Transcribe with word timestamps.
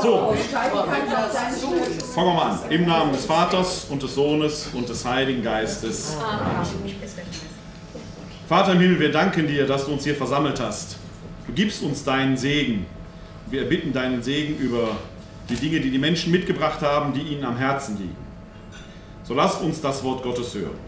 So, 0.00 0.34
fangen 2.14 2.26
wir 2.26 2.34
mal 2.34 2.50
an. 2.52 2.70
Im 2.70 2.86
Namen 2.86 3.12
des 3.12 3.24
Vaters 3.24 3.86
und 3.90 4.02
des 4.02 4.14
Sohnes 4.14 4.68
und 4.72 4.88
des 4.88 5.04
Heiligen 5.04 5.42
Geistes. 5.42 6.16
Vater 8.48 8.72
im 8.72 8.80
Himmel, 8.80 9.00
wir 9.00 9.10
danken 9.12 9.46
dir, 9.48 9.66
dass 9.66 9.86
du 9.86 9.92
uns 9.92 10.04
hier 10.04 10.14
versammelt 10.14 10.60
hast. 10.60 10.96
Du 11.46 11.52
gibst 11.52 11.82
uns 11.82 12.04
deinen 12.04 12.36
Segen. 12.36 12.86
Wir 13.50 13.62
erbitten 13.62 13.92
deinen 13.92 14.22
Segen 14.22 14.56
über 14.58 14.96
die 15.48 15.56
Dinge, 15.56 15.80
die 15.80 15.90
die 15.90 15.98
Menschen 15.98 16.30
mitgebracht 16.30 16.82
haben, 16.82 17.12
die 17.12 17.22
ihnen 17.22 17.44
am 17.44 17.56
Herzen 17.56 17.98
liegen. 17.98 18.16
So 19.24 19.34
lasst 19.34 19.60
uns 19.60 19.80
das 19.80 20.04
Wort 20.04 20.22
Gottes 20.22 20.54
hören. 20.54 20.78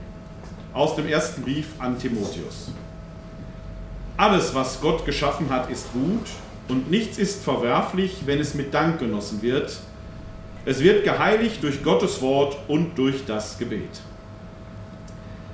Aus 0.72 0.94
dem 0.94 1.08
ersten 1.08 1.42
Brief 1.42 1.68
an 1.78 1.98
Timotheus. 1.98 2.70
Alles, 4.16 4.54
was 4.54 4.80
Gott 4.80 5.04
geschaffen 5.04 5.50
hat, 5.50 5.68
ist 5.70 5.92
gut 5.92 6.28
und 6.68 6.90
nichts 6.90 7.18
ist 7.18 7.44
verwerflich, 7.44 8.22
wenn 8.26 8.40
es 8.40 8.54
mit 8.54 8.72
Dank 8.72 8.98
genossen 8.98 9.42
wird. 9.42 9.78
Es 10.64 10.80
wird 10.80 11.04
geheiligt 11.04 11.62
durch 11.62 11.82
Gottes 11.82 12.22
Wort 12.22 12.56
und 12.68 12.96
durch 12.96 13.26
das 13.26 13.58
Gebet. 13.58 14.00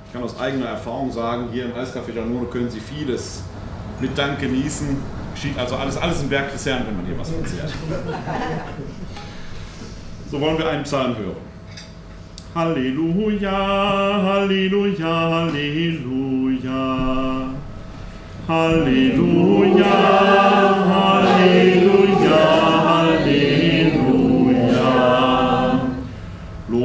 Ich 0.07 0.13
kann 0.13 0.23
aus 0.23 0.39
eigener 0.39 0.67
Erfahrung 0.67 1.11
sagen, 1.11 1.49
hier 1.51 1.65
im 1.65 1.73
Eiscafé 1.73 2.13
Janone 2.15 2.45
können 2.45 2.69
Sie 2.69 2.79
vieles 2.79 3.43
mit 3.99 4.17
Dank 4.17 4.39
genießen. 4.39 4.97
Geschieht 5.33 5.57
also 5.57 5.75
alles, 5.75 5.97
alles 5.97 6.21
im 6.21 6.29
Werk 6.29 6.51
des 6.51 6.65
Herrn, 6.65 6.85
wenn 6.87 6.97
man 6.97 7.05
hier 7.05 7.17
was 7.17 7.29
verzehrt. 7.29 7.71
So 10.29 10.39
wollen 10.39 10.57
wir 10.57 10.69
einen 10.69 10.83
Psalm 10.83 11.17
hören. 11.17 11.35
Halleluja, 12.55 13.51
Halleluja, 13.51 15.29
Halleluja. 15.29 16.41
Halleluja, 16.51 17.47
Halleluja, 18.47 19.85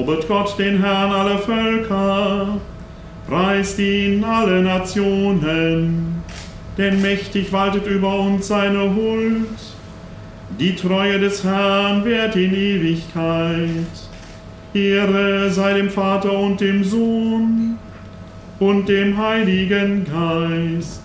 Lobet 0.07 0.29
Gott 0.29 0.57
den 0.57 0.81
Herrn 0.81 1.11
alle 1.11 1.37
Völker, 1.37 2.61
preist 3.29 3.77
ihn 3.81 4.23
alle 4.23 4.63
Nationen, 4.63 6.23
denn 6.79 7.03
mächtig 7.03 7.53
waltet 7.53 7.89
über 7.89 8.21
uns 8.21 8.47
seine 8.47 8.95
Huld. 8.95 9.49
Die 10.61 10.77
Treue 10.77 11.19
des 11.19 11.43
Herrn 11.43 12.05
währt 12.05 12.37
in 12.37 12.55
Ewigkeit. 12.55 13.69
Ehre 14.75 15.51
sei 15.51 15.75
dem 15.75 15.91
Vater 15.91 16.39
und 16.39 16.61
dem 16.61 16.85
Sohn 16.85 17.77
und 18.61 18.89
dem 18.89 19.19
Heiligen 19.19 20.05
Geist 20.05 21.03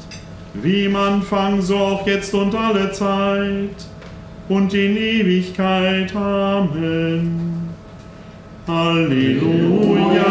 wie 0.53 0.85
im 0.85 0.95
Anfang, 0.95 1.59
so 1.59 1.75
auch 1.75 2.05
jetzt 2.05 2.35
und 2.35 2.53
alle 2.53 2.91
Zeit 2.91 3.87
und 4.47 4.71
in 4.75 4.95
Ewigkeit. 4.95 6.15
Amen. 6.15 7.60
Halleluja, 8.71 10.23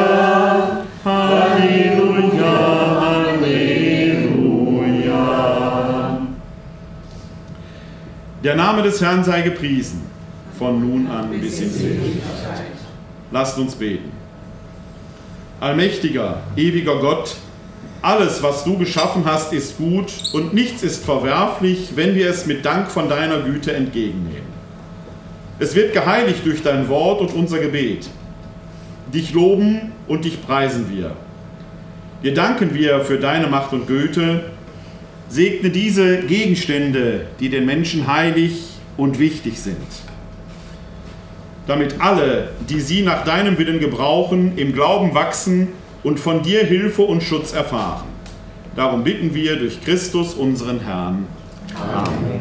Halleluja, 1.04 2.54
Halleluja. 3.02 4.46
Der 8.42 8.56
Name 8.56 8.82
des 8.82 9.02
Herrn 9.02 9.22
sei 9.24 9.42
gepriesen, 9.42 10.00
von 10.58 10.80
nun 10.80 11.06
an 11.08 11.28
bis 11.38 11.60
in 11.60 11.68
Ewigkeit. 11.68 12.62
Lasst 13.30 13.58
uns 13.58 13.74
beten. 13.74 14.10
Allmächtiger, 15.60 16.38
ewiger 16.56 16.98
Gott, 16.98 17.36
alles, 18.00 18.42
was 18.42 18.64
du 18.64 18.78
geschaffen 18.78 19.26
hast, 19.26 19.52
ist 19.52 19.76
gut 19.76 20.10
und 20.32 20.54
nichts 20.54 20.82
ist 20.82 21.04
verwerflich, 21.04 21.90
wenn 21.94 22.14
wir 22.14 22.30
es 22.30 22.46
mit 22.46 22.64
Dank 22.64 22.90
von 22.90 23.10
deiner 23.10 23.42
Güte 23.42 23.74
entgegennehmen. 23.74 24.48
Es 25.58 25.74
wird 25.74 25.92
geheiligt 25.92 26.46
durch 26.46 26.62
dein 26.62 26.88
Wort 26.88 27.20
und 27.20 27.34
unser 27.34 27.58
Gebet. 27.58 28.08
Dich 29.12 29.32
loben 29.32 29.92
und 30.08 30.24
dich 30.24 30.44
preisen 30.44 30.86
wir. 30.90 31.16
Dir 32.22 32.34
danken 32.34 32.74
wir 32.74 33.00
für 33.00 33.18
deine 33.18 33.46
Macht 33.46 33.72
und 33.72 33.86
Güte. 33.86 34.44
Segne 35.28 35.70
diese 35.70 36.18
Gegenstände, 36.22 37.26
die 37.40 37.48
den 37.48 37.66
Menschen 37.66 38.06
heilig 38.06 38.70
und 38.96 39.18
wichtig 39.18 39.58
sind. 39.58 39.76
Damit 41.66 42.00
alle, 42.00 42.50
die 42.68 42.80
sie 42.80 43.02
nach 43.02 43.24
deinem 43.24 43.56
Willen 43.58 43.80
gebrauchen, 43.80 44.58
im 44.58 44.72
Glauben 44.72 45.14
wachsen 45.14 45.68
und 46.02 46.18
von 46.18 46.42
dir 46.42 46.64
Hilfe 46.64 47.02
und 47.02 47.22
Schutz 47.22 47.52
erfahren. 47.52 48.08
Darum 48.76 49.04
bitten 49.04 49.34
wir 49.34 49.56
durch 49.56 49.82
Christus, 49.82 50.34
unseren 50.34 50.80
Herrn. 50.80 51.26
Amen. 51.74 52.40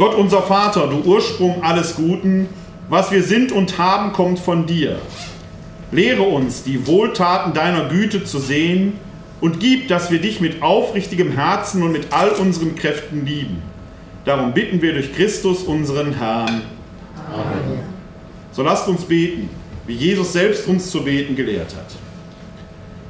Gott 0.00 0.14
unser 0.14 0.40
Vater, 0.40 0.86
du 0.86 1.02
Ursprung 1.02 1.62
alles 1.62 1.94
Guten, 1.94 2.48
was 2.88 3.10
wir 3.10 3.22
sind 3.22 3.52
und 3.52 3.76
haben, 3.76 4.14
kommt 4.14 4.38
von 4.38 4.64
dir. 4.64 4.98
Lehre 5.92 6.22
uns, 6.22 6.62
die 6.62 6.86
Wohltaten 6.86 7.52
deiner 7.52 7.84
Güte 7.90 8.24
zu 8.24 8.38
sehen 8.38 8.94
und 9.42 9.60
gib, 9.60 9.88
dass 9.88 10.10
wir 10.10 10.18
dich 10.18 10.40
mit 10.40 10.62
aufrichtigem 10.62 11.32
Herzen 11.32 11.82
und 11.82 11.92
mit 11.92 12.14
all 12.14 12.30
unseren 12.30 12.76
Kräften 12.76 13.26
lieben. 13.26 13.60
Darum 14.24 14.54
bitten 14.54 14.80
wir 14.80 14.94
durch 14.94 15.14
Christus, 15.14 15.64
unseren 15.64 16.14
Herrn. 16.14 16.62
Amen. 17.30 17.80
So 18.52 18.62
lasst 18.62 18.88
uns 18.88 19.04
beten, 19.04 19.50
wie 19.86 19.96
Jesus 19.96 20.32
selbst 20.32 20.66
uns 20.66 20.90
zu 20.90 21.04
beten 21.04 21.36
gelehrt 21.36 21.76
hat. 21.76 21.94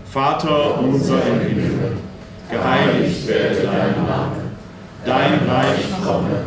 Vater 0.06 0.80
unser 0.80 1.24
im 1.24 1.38
Himmel, 1.38 1.98
geheiligt 2.50 3.28
werde 3.28 3.62
dein 3.62 4.04
Name, 4.04 4.36
dein 5.04 5.48
Reich 5.48 5.84
komme, 6.04 6.46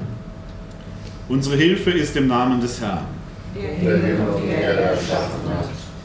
Unsere 1.31 1.55
Hilfe 1.55 1.91
ist 1.91 2.17
im 2.17 2.27
Namen 2.27 2.59
des 2.59 2.81
Herrn. 2.81 3.05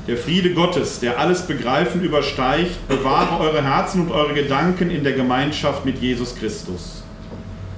Der 0.07 0.17
Friede 0.17 0.55
Gottes, 0.55 1.01
der 1.01 1.19
alles 1.19 1.43
Begreifen 1.43 2.01
übersteigt, 2.01 2.87
bewahre 2.87 3.41
eure 3.41 3.65
Herzen 3.65 4.03
und 4.03 4.13
eure 4.13 4.35
Gedanken 4.35 4.89
in 4.89 5.03
der 5.03 5.15
Gemeinschaft 5.15 5.85
mit 5.85 5.99
Jesus 6.01 6.37
Christus. 6.37 7.03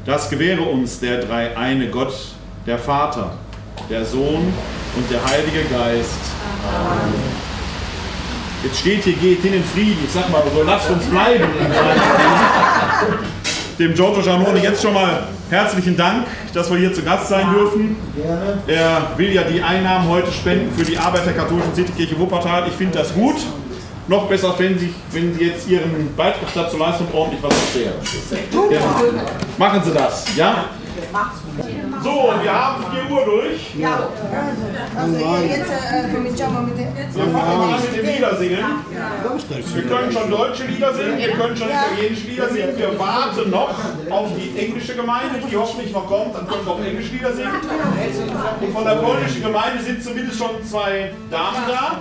Das 0.05 0.29
gewähre 0.29 0.61
uns 0.61 1.01
der 1.01 1.23
dreieine 1.23 1.89
Gott, 1.89 2.13
der 2.67 2.79
Vater, 2.79 3.39
der 3.89 4.05
Sohn 4.05 4.53
und 4.95 5.11
der 5.11 5.25
Heilige 5.25 5.65
Geist. 5.71 6.21
Amen. 6.71 7.15
Jetzt 8.63 8.81
steht 8.81 9.05
hier, 9.05 9.15
geht 9.15 9.41
hin 9.41 9.55
in 9.55 9.65
Frieden. 9.65 10.01
Ich 10.05 10.13
sag 10.13 10.31
mal 10.31 10.43
so, 10.55 10.63
lasst 10.65 10.91
uns 10.91 11.07
bleiben. 11.07 11.49
Dem 13.79 13.95
Giorgio 13.95 14.23
Giannone 14.23 14.59
jetzt 14.61 14.83
schon 14.83 14.93
mal 14.93 15.23
herzlichen 15.51 15.97
Dank, 15.97 16.27
dass 16.53 16.69
wir 16.69 16.79
hier 16.79 16.93
zu 16.93 17.03
Gast 17.03 17.29
sein 17.29 17.47
dürfen. 17.55 17.97
Er 18.67 19.13
will 19.17 19.33
ja 19.33 19.43
die 19.45 19.63
Einnahmen 19.63 20.09
heute 20.09 20.33
spenden 20.33 20.77
für 20.77 20.85
die 20.85 20.99
Arbeit 20.99 21.27
der 21.27 21.35
katholischen 21.35 21.73
Citykirche 21.75 22.19
Wuppertal. 22.19 22.65
Ich 22.67 22.75
finde 22.75 22.99
das 22.99 23.15
gut. 23.15 23.37
Noch 24.09 24.27
besser 24.27 24.55
fänden 24.55 24.81
Sie, 24.81 24.95
wenn 25.13 25.33
Sie 25.35 25.45
jetzt 25.45 25.69
Ihren 25.69 26.13
Beitrag 26.17 26.53
dazu 26.55 26.77
leisten 26.77 27.05
und 27.05 27.15
ordentlich 27.15 27.41
was 27.43 27.55
erzählen. 27.55 27.93
Ja. 28.73 28.81
Machen 29.59 29.83
Sie 29.85 29.93
das, 29.93 30.25
ja? 30.35 30.65
So, 32.03 32.33
wir 32.43 32.53
haben 32.53 32.85
4 32.91 33.11
Uhr 33.17 33.25
durch. 33.25 33.75
Ja. 33.77 34.09
Also 34.97 35.17
jetzt 35.47 35.71
äh, 35.71 36.15
cominciamo 36.15 36.61
mit 36.61 36.79
dem... 36.79 36.89
Wir 36.97 37.25
fangen 37.25 37.33
mal 37.33 37.75
an 37.75 37.81
mit 37.83 37.97
dem 37.97 38.07
Liedersingen. 38.07 38.65
Wir 39.75 39.83
können 39.83 40.13
schon 40.13 40.31
deutsche 40.31 40.65
Lieder 40.65 40.95
singen, 40.95 41.19
wir 41.19 41.31
können 41.33 41.57
schon 41.57 41.69
italienische 41.69 42.27
Lieder 42.29 42.49
singen. 42.49 42.79
Wir 42.79 42.99
warten 42.99 43.51
noch 43.51 43.75
auf 44.11 44.29
die 44.37 44.59
englische 44.59 44.95
Gemeinde, 44.95 45.41
die 45.51 45.57
hoffentlich 45.57 45.93
noch 45.93 46.07
kommt. 46.07 46.35
Dann 46.37 46.47
können 46.47 46.67
wir 46.67 46.73
auch 46.73 46.85
englische 46.85 47.15
Lieder 47.15 47.33
singen. 47.33 47.53
Und 48.61 48.73
von 48.73 48.85
der 48.85 48.97
polnischen 48.97 49.43
Gemeinde 49.43 49.83
sind 49.83 50.03
zumindest 50.03 50.39
schon 50.39 50.65
zwei 50.65 51.13
Damen 51.31 51.63
da. 51.67 52.01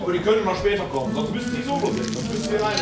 Aber 0.00 0.12
die 0.12 0.18
können 0.20 0.44
noch 0.44 0.56
später 0.56 0.84
kommen, 0.84 1.14
sonst 1.14 1.34
müssen 1.34 1.56
die 1.56 1.62
solo 1.62 1.86
singen. 1.86 2.12
Sonst 2.12 2.32
müssen 2.32 2.52
wir 2.52 2.62
rein. 2.62 2.74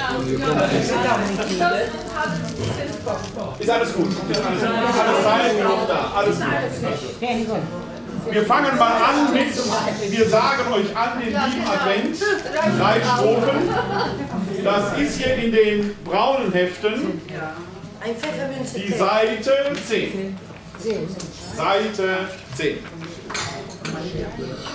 Ist 3.58 3.70
alles 3.70 3.94
gut. 3.94 4.08
Ist 4.30 4.40
alles. 4.42 4.62
Alles 4.62 5.24
Zeit 5.24 5.56
genug 5.56 5.88
da. 5.88 6.12
Alles 6.16 6.36
gut. 6.36 7.58
Wir 8.30 8.46
fangen 8.46 8.78
mal 8.78 8.92
an 8.92 9.32
mit, 9.32 9.52
wir 10.10 10.28
sagen 10.28 10.72
euch 10.72 10.96
an 10.96 11.20
den 11.20 11.28
lieben 11.28 11.66
Advent, 11.66 12.16
drei 12.78 13.00
Strophen. 13.00 13.68
Das 14.62 14.98
ist 14.98 15.18
hier 15.18 15.34
in 15.34 15.50
den 15.52 15.96
braunen 16.04 16.52
Heften. 16.52 17.20
Die 18.76 18.92
Seite 18.92 19.72
10. 19.88 20.36
Seite 21.56 22.28
10. 22.56 22.78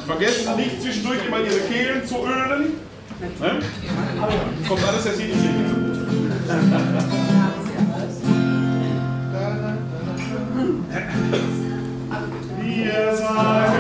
Vergessen 0.05 0.55
nicht 0.55 0.81
zwischendurch 0.81 1.25
immer 1.25 1.39
Ihre 1.39 1.59
Kehlen 1.71 2.05
zu 2.05 2.25
ölen. 2.25 2.73
Ne? 3.39 3.59
Kommt 4.67 4.87
alles 4.87 5.05
jetzt 5.05 5.19
hier 5.19 5.27
nicht 5.27 5.39
zugute. 5.41 6.07
Wir 12.59 13.15
sagen 13.15 13.76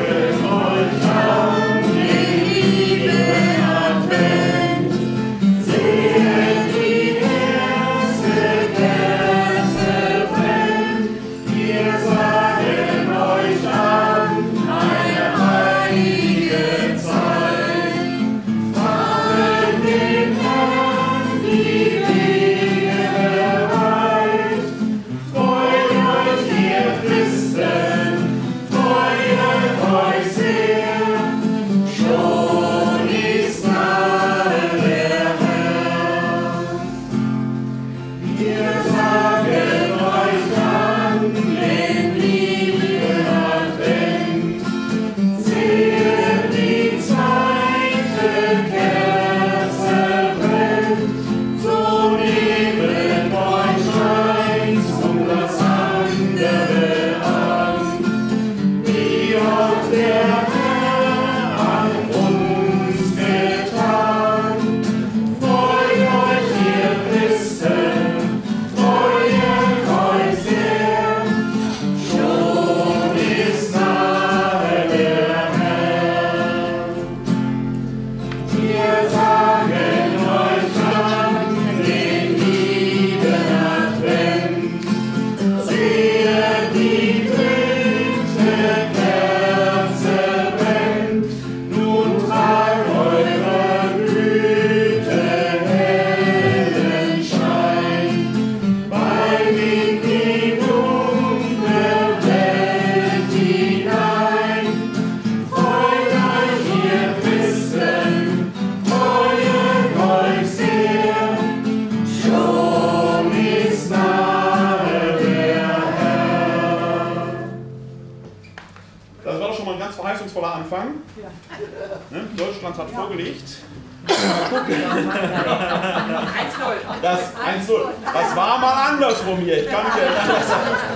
Das 127.01 127.19
1-0. 127.19 127.71
Das 128.13 128.35
war 128.35 128.57
mal 128.59 128.89
andersrum 128.91 129.37
hier. 129.39 129.63
Ich 129.63 129.69
kann 129.69 129.83
mich 129.85 129.93
erinnern, 129.93 130.29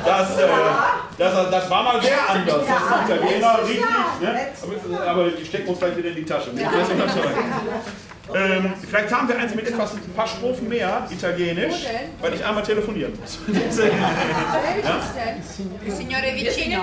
das, 0.06 0.36
das, 0.36 0.40
äh, 0.40 0.48
das, 1.18 1.52
das 1.52 1.70
war 1.70 1.84
mal 1.84 2.02
sehr 2.02 2.30
anders. 2.30 2.64
Das 2.68 2.82
ist 2.82 3.20
Italiener 3.20 3.60
richtig. 3.64 3.86
Ne? 4.22 5.08
Aber 5.08 5.30
die 5.30 5.46
stecken 5.46 5.70
uns 5.70 5.80
gleich 5.80 5.98
wieder 5.98 6.10
in 6.10 6.16
die 6.16 6.26
Tasche. 6.26 6.52
Ähm, 8.34 8.74
vielleicht 8.90 9.14
haben 9.14 9.28
wir 9.28 9.38
eins 9.38 9.54
mit 9.56 9.68
etwas, 9.68 9.94
ein 9.94 10.14
paar 10.16 10.28
Strophen 10.28 10.70
mehr 10.70 11.08
Italienisch, 11.10 11.86
weil 12.22 12.34
ich 12.34 12.46
einmal 12.46 12.64
telefonieren 12.64 13.14
muss. 13.20 13.40
Il 15.86 15.92
Signore 15.92 16.36
vicino. 16.36 16.82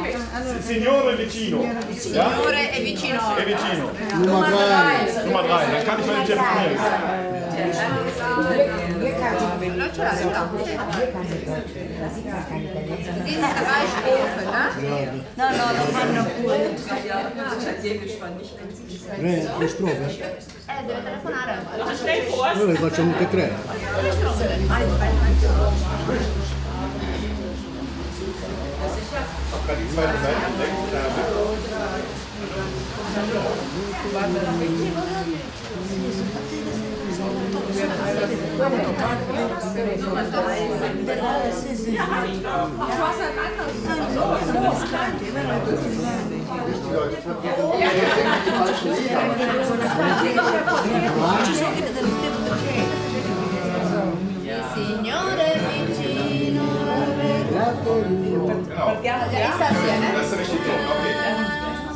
Signore 0.60 1.18
vicino. 1.18 1.64
Ja? 1.64 2.30
Signore 2.30 2.68
vicino. 2.84 3.20
È 3.36 3.46
vicino. 3.46 3.90
Nummer 4.24 4.48
drei. 4.50 5.24
Nummer 5.24 5.42
drei, 5.42 5.64
dann 5.72 5.84
kann 5.84 6.00
ich 6.00 6.06
mal 6.06 6.24
telefonieren. 6.24 7.47
Non 9.78 9.90
ce 9.92 10.02
l'hai 10.02 10.25
là. 10.25 10.48
Sind 12.14 13.44
drei 13.58 13.86
Strophen, 13.88 14.32
ne? 14.76 15.25
No, 15.34 15.46
no, 15.50 15.64
lo 15.72 15.84
fanno 15.92 16.25
pure. 16.25 16.75
Tre, 19.16 19.50
tre 19.56 19.69
strofe? 19.69 20.06
Eh, 20.66 20.84
deve 20.86 21.02
telefonare. 21.02 21.54
Noi 22.54 22.66
ne 22.66 22.75
facciamo 22.75 23.12
anche 23.12 23.28
tre. 23.28 23.52
Hab 29.50 29.64
gerade 29.66 29.82
die 29.82 29.96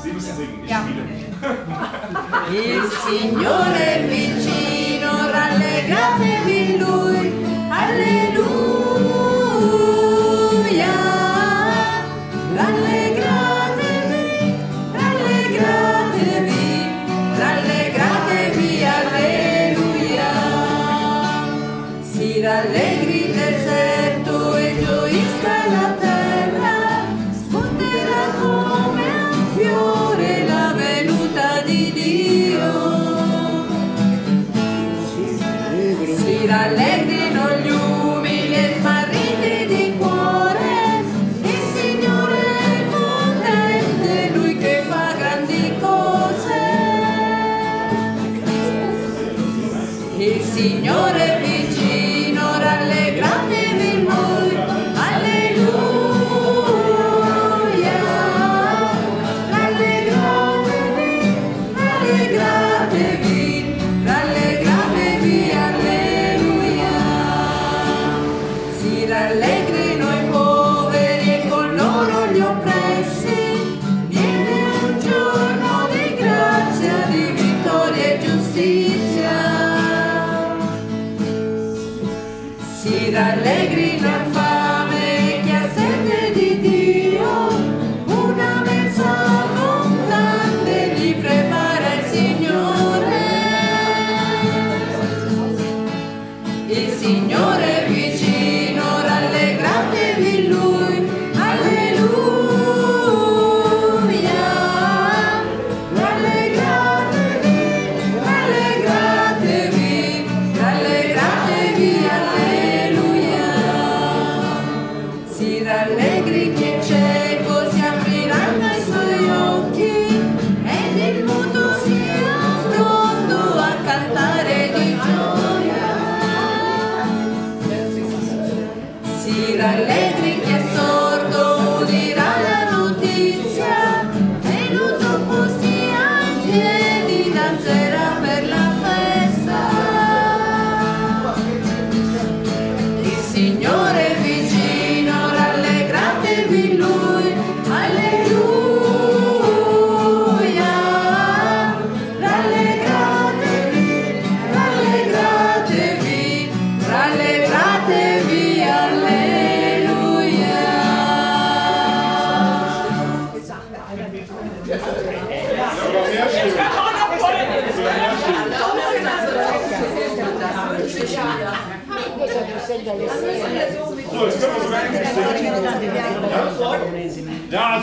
Sie 0.02 0.12
müssen 0.12 0.36
singen, 0.36 0.60
nicht 0.62 0.74
spielen. 0.74 1.22
Il 2.50 2.82
Signore 3.04 3.94
è 3.94 4.06
vicino, 4.08 4.61
Déjame 5.92 6.46
mi. 6.46 7.11
give 62.92 63.31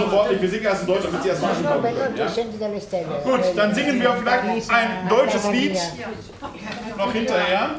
verantwortlich. 0.09 0.41
Wir 0.41 0.49
singen 0.49 0.65
erst 0.65 0.81
in 0.81 0.87
Deutsch, 0.87 1.03
damit 1.03 1.23
sie 1.23 1.29
erst 1.29 1.41
mal 1.41 1.51
ankommen 1.51 1.95
können. 1.95 2.17
Ja? 2.17 2.27
Gut, 3.23 3.41
dann 3.55 3.75
singen 3.75 4.01
wir 4.01 4.13
vielleicht 4.13 4.71
ein 4.71 5.07
deutsches 5.09 5.49
Lied 5.51 5.77
noch 6.97 7.13
hinterher. 7.13 7.69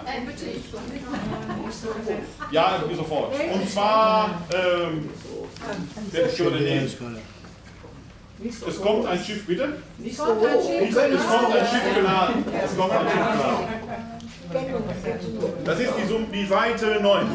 Ja, 2.50 2.82
sofort. 2.96 3.34
Und 3.52 3.70
zwar, 3.70 4.42
ähm, 4.54 5.10
wer 6.10 6.38
würde 6.38 6.60
nehmen? 6.60 6.90
Es 8.66 8.80
kommt 8.80 9.06
ein 9.06 9.18
Schiff, 9.18 9.46
bitte. 9.46 9.76
Es 10.04 10.16
kommt 10.16 10.42
ein 10.42 11.66
Schiff 11.66 11.94
geladen. 11.94 12.44
Es 12.64 12.76
kommt 12.76 12.92
ein 12.92 13.08
Schiff 13.08 13.28
geladen. 13.34 14.20
Das 15.64 15.78
ist 15.78 15.92
die, 15.96 16.38
die 16.38 16.46
Seite 16.46 16.98
9. 17.00 17.26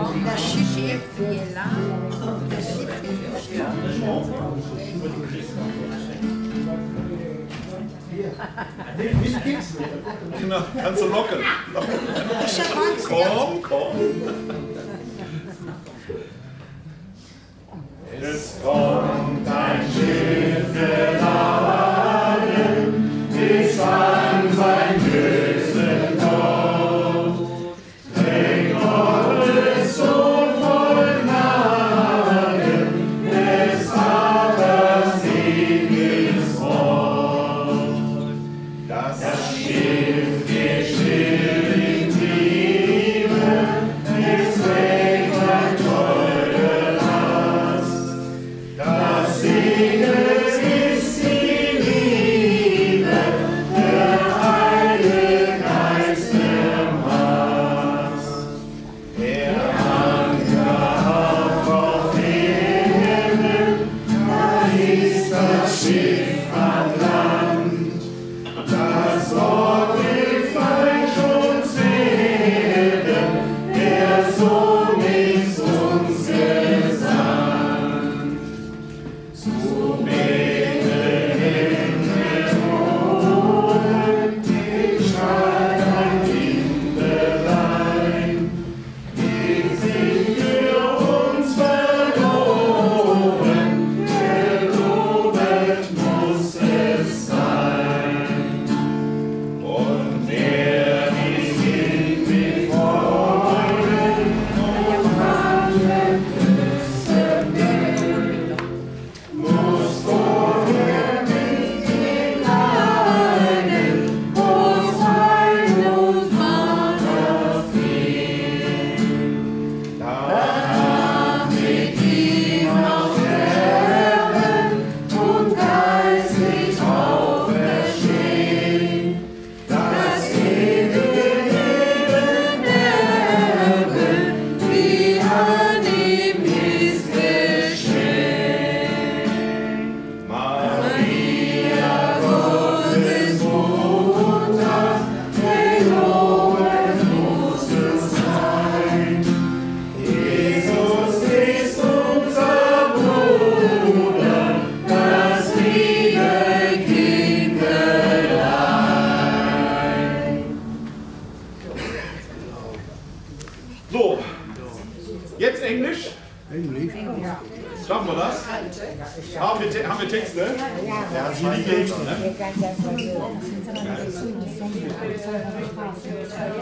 La 0.00 0.36
chichi 0.36 0.98
qui 1.16 1.24
est 1.24 1.54
là. 1.54 1.64
Na, 10.48 10.66
kannst 10.82 11.02
du 11.02 11.08
locken. 11.08 11.38
Ich. 12.46 12.60
Komm, 13.08 13.62
komm. 13.62 13.96
Es 18.22 18.56
kommt 18.62 19.48
ein 19.48 19.80
Schiff, 19.92 20.72
genau. 20.74 21.69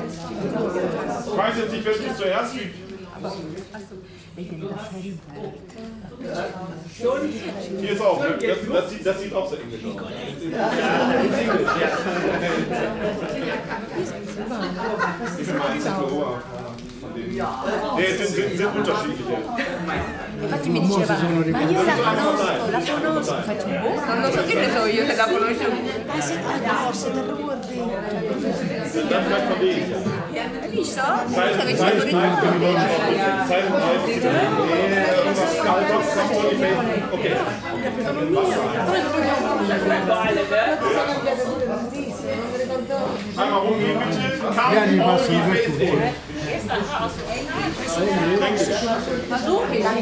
Ich 0.09 1.37
weiß 1.37 1.57
jetzt 1.59 1.73
nicht, 1.73 1.85
welches 1.85 2.17
zuerst 2.17 2.55
gibt. 2.55 2.75
Hier 7.81 7.93
ist 7.93 8.00
auch, 8.00 8.21
ne? 8.21 8.38
das, 8.41 8.59
das, 8.73 8.91
sieht, 8.91 9.05
das 9.05 9.21
sieht 9.21 9.35
auch 9.35 9.50
so 9.50 9.57
englisch 9.57 9.85
aus. 9.85 9.93
Ich 15.38 15.47
die 15.75 15.81
sind 15.81 15.95
so, 15.99 16.37
von 17.00 17.15
denen. 17.15 17.37
Nee, 17.97 18.17
sind, 18.17 18.29
sind, 18.29 18.57
sind 18.57 18.77
unterschiedliche. 18.77 19.37
Infatti 20.41 20.69
mi 20.71 20.81
diceva, 20.81 21.17
ma 21.17 21.62
io 21.62 21.83
la 21.83 21.95
conosco, 21.97 22.71
la 22.71 22.81
conosco, 22.81 23.35
faccio 23.43 23.67
un 23.67 23.81
boh, 23.81 24.05
non 24.07 24.21
lo 24.21 24.31
so, 24.31 24.45
che 24.45 24.55
ne 24.55 24.71
so 24.73 24.85
io 24.87 25.05
se 25.07 25.17
la 25.17 25.25
conosco. 25.25 25.69
Ma 26.07 26.21
se 26.21 26.35
no, 26.37 26.93
se 26.93 27.11
te 27.11 27.23
lo 27.23 27.35
vuol 27.35 27.59
dire. 27.67 28.77
Hai 28.88 30.71
visto? 30.71 31.02
Sei 31.28 31.52
Okay. 37.12 37.37
I'm 43.37 43.52
a 43.52 43.61
woman, 43.62 43.99
bitches. 43.99 44.40
Come 44.40 44.76
on, 44.76 44.88
you 44.95 46.27
faithful. 46.68 47.48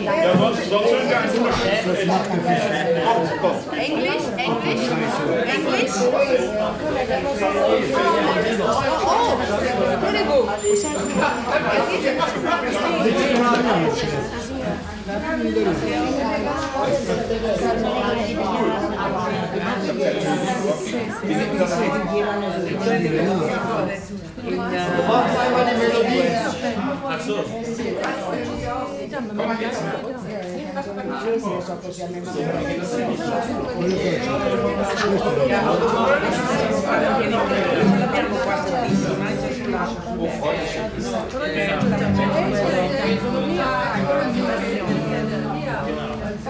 Ja, 0.04 0.36
sonst, 0.36 0.68
sonst 0.68 0.90
sind 0.90 1.08
wir 1.08 1.18
ein 1.18 1.28
Unterschied. 1.28 2.16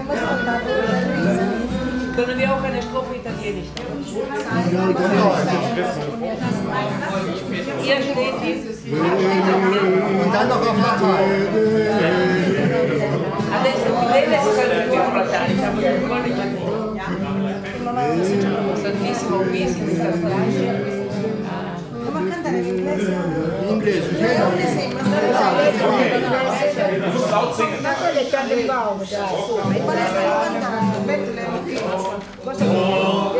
Komm, 0.07 0.96
Können 2.17 2.39
wir 2.39 2.51
auch 2.51 2.63
eine 2.63 2.81
Strophe 2.81 3.13
Italienisch? 3.13 3.67
Hier 7.83 7.97
steht 8.01 8.41
dieses. 8.43 8.77
Und 10.25 10.33
dann 10.33 10.47
noch 10.49 10.61
auf 10.67 10.77
Latein. 10.81 11.47
Adesso 13.53 13.89
mi 13.99 14.05
deve 14.13 14.37
stare 14.41 14.77
più 14.89 15.01
siamo 15.59 15.79
sul 15.79 16.01
codice. 16.07 16.45
Santissimo 18.81 19.37
Misi, 19.51 19.79
questa 19.83 20.11
storia. 20.17 20.73
Come 22.03 22.19
a 22.19 22.21
cantare 22.31 22.57
in 22.57 22.65
inglese? 22.65 23.11
In 23.61 23.69
inglese, 23.69 24.09
sì, 24.09 24.85
Ma 27.57 27.93
quello 27.93 28.19
è 28.19 28.27
Charlie 28.29 28.65
Bowser. 28.65 29.07
Cioè, 29.07 29.19
Ma 29.67 29.75
qual 29.83 29.97
è 29.97 30.05
stato 30.07 30.53
cantando? 30.59 30.97
Bethlehem 31.05 31.65
Kids. 31.65 33.36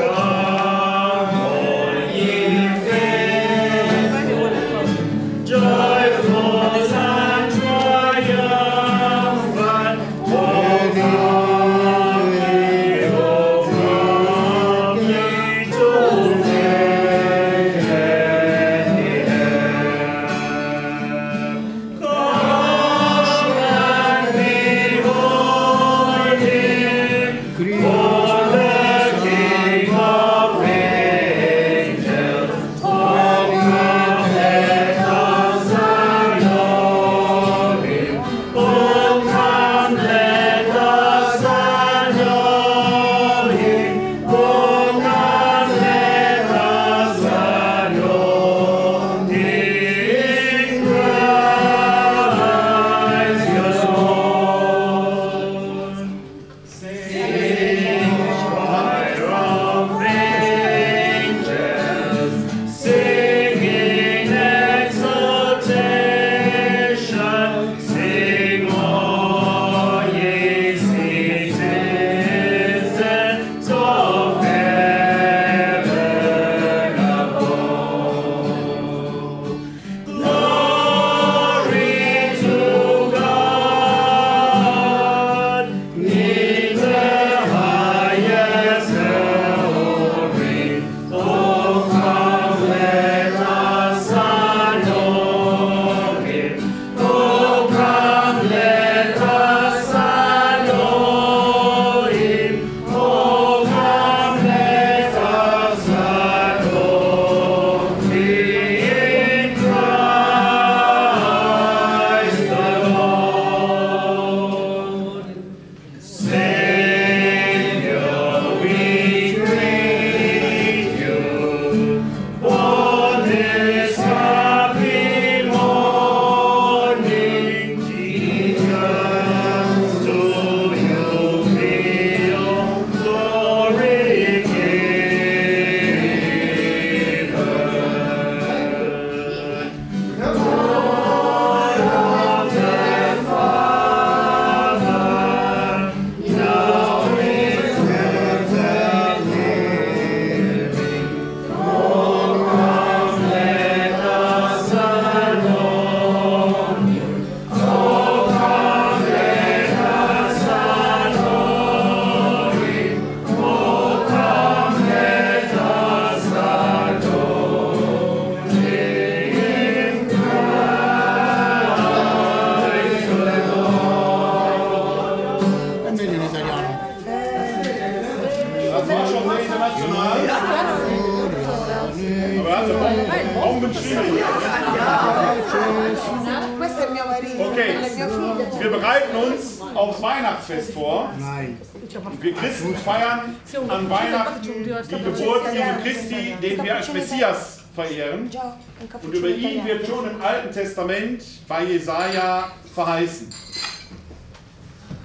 Wird 199.77 199.87
schon 199.87 200.09
im 200.09 200.21
Alten 200.21 200.51
Testament 200.51 201.23
bei 201.47 201.63
Jesaja 201.63 202.51
verheißen. 202.73 203.27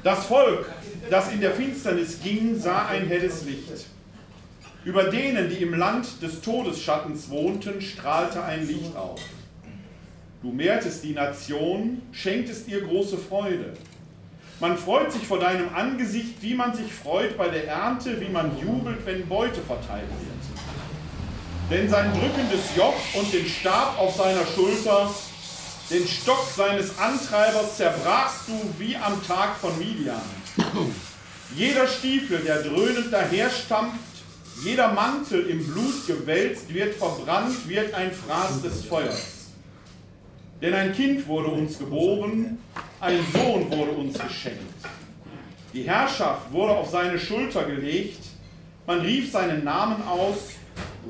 Das 0.02 0.26
Volk, 0.26 0.66
das 1.10 1.30
in 1.30 1.40
der 1.40 1.52
Finsternis 1.52 2.20
ging, 2.22 2.58
sah 2.58 2.86
ein 2.86 3.06
helles 3.06 3.44
Licht. 3.44 3.86
Über 4.84 5.04
denen, 5.04 5.48
die 5.48 5.62
im 5.62 5.74
Land 5.74 6.22
des 6.22 6.40
Todesschattens 6.40 7.28
wohnten, 7.28 7.80
strahlte 7.80 8.42
ein 8.42 8.66
Licht 8.66 8.96
auf. 8.96 9.20
Du 10.42 10.50
mehrtest 10.50 11.04
die 11.04 11.12
Nation, 11.12 12.02
schenktest 12.10 12.66
ihr 12.66 12.80
große 12.80 13.18
Freude. 13.18 13.74
Man 14.58 14.76
freut 14.76 15.12
sich 15.12 15.26
vor 15.26 15.38
deinem 15.38 15.72
Angesicht, 15.74 16.40
wie 16.40 16.54
man 16.54 16.74
sich 16.74 16.92
freut 16.92 17.36
bei 17.36 17.48
der 17.48 17.68
Ernte, 17.68 18.20
wie 18.20 18.28
man 18.28 18.58
jubelt, 18.58 19.04
wenn 19.04 19.28
Beute 19.28 19.60
verteilt 19.60 20.08
wird. 20.08 20.51
Denn 21.72 21.88
sein 21.88 22.12
drückendes 22.12 22.76
Joch 22.76 22.94
und 23.14 23.32
den 23.32 23.46
Stab 23.46 23.98
auf 23.98 24.14
seiner 24.14 24.44
Schulter, 24.44 25.08
den 25.88 26.06
Stock 26.06 26.46
seines 26.54 26.98
Antreibers 26.98 27.78
zerbrachst 27.78 28.46
du 28.46 28.52
wie 28.78 28.94
am 28.94 29.26
Tag 29.26 29.56
von 29.56 29.78
Midian. 29.78 30.20
Jeder 31.56 31.86
Stiefel, 31.86 32.40
der 32.40 32.62
dröhnend 32.62 33.10
daherstampft, 33.10 33.98
jeder 34.62 34.92
Mantel 34.92 35.46
im 35.46 35.66
Blut 35.66 36.06
gewälzt, 36.06 36.72
wird 36.74 36.94
verbrannt, 36.96 37.66
wird 37.66 37.94
ein 37.94 38.12
Fraß 38.12 38.60
des 38.60 38.84
Feuers. 38.84 39.48
Denn 40.60 40.74
ein 40.74 40.92
Kind 40.92 41.26
wurde 41.26 41.48
uns 41.48 41.78
geboren, 41.78 42.58
ein 43.00 43.18
Sohn 43.32 43.70
wurde 43.70 43.92
uns 43.92 44.18
geschenkt. 44.18 44.60
Die 45.72 45.84
Herrschaft 45.84 46.52
wurde 46.52 46.72
auf 46.72 46.90
seine 46.90 47.18
Schulter 47.18 47.64
gelegt, 47.64 48.20
man 48.86 49.00
rief 49.00 49.32
seinen 49.32 49.64
Namen 49.64 50.02
aus, 50.06 50.36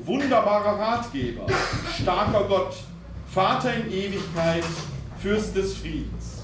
wunderbarer 0.05 0.79
Ratgeber, 0.79 1.45
starker 2.01 2.45
Gott, 2.47 2.75
Vater 3.31 3.73
in 3.73 3.91
Ewigkeit, 3.91 4.63
Fürst 5.21 5.55
des 5.55 5.77
Friedens. 5.77 6.43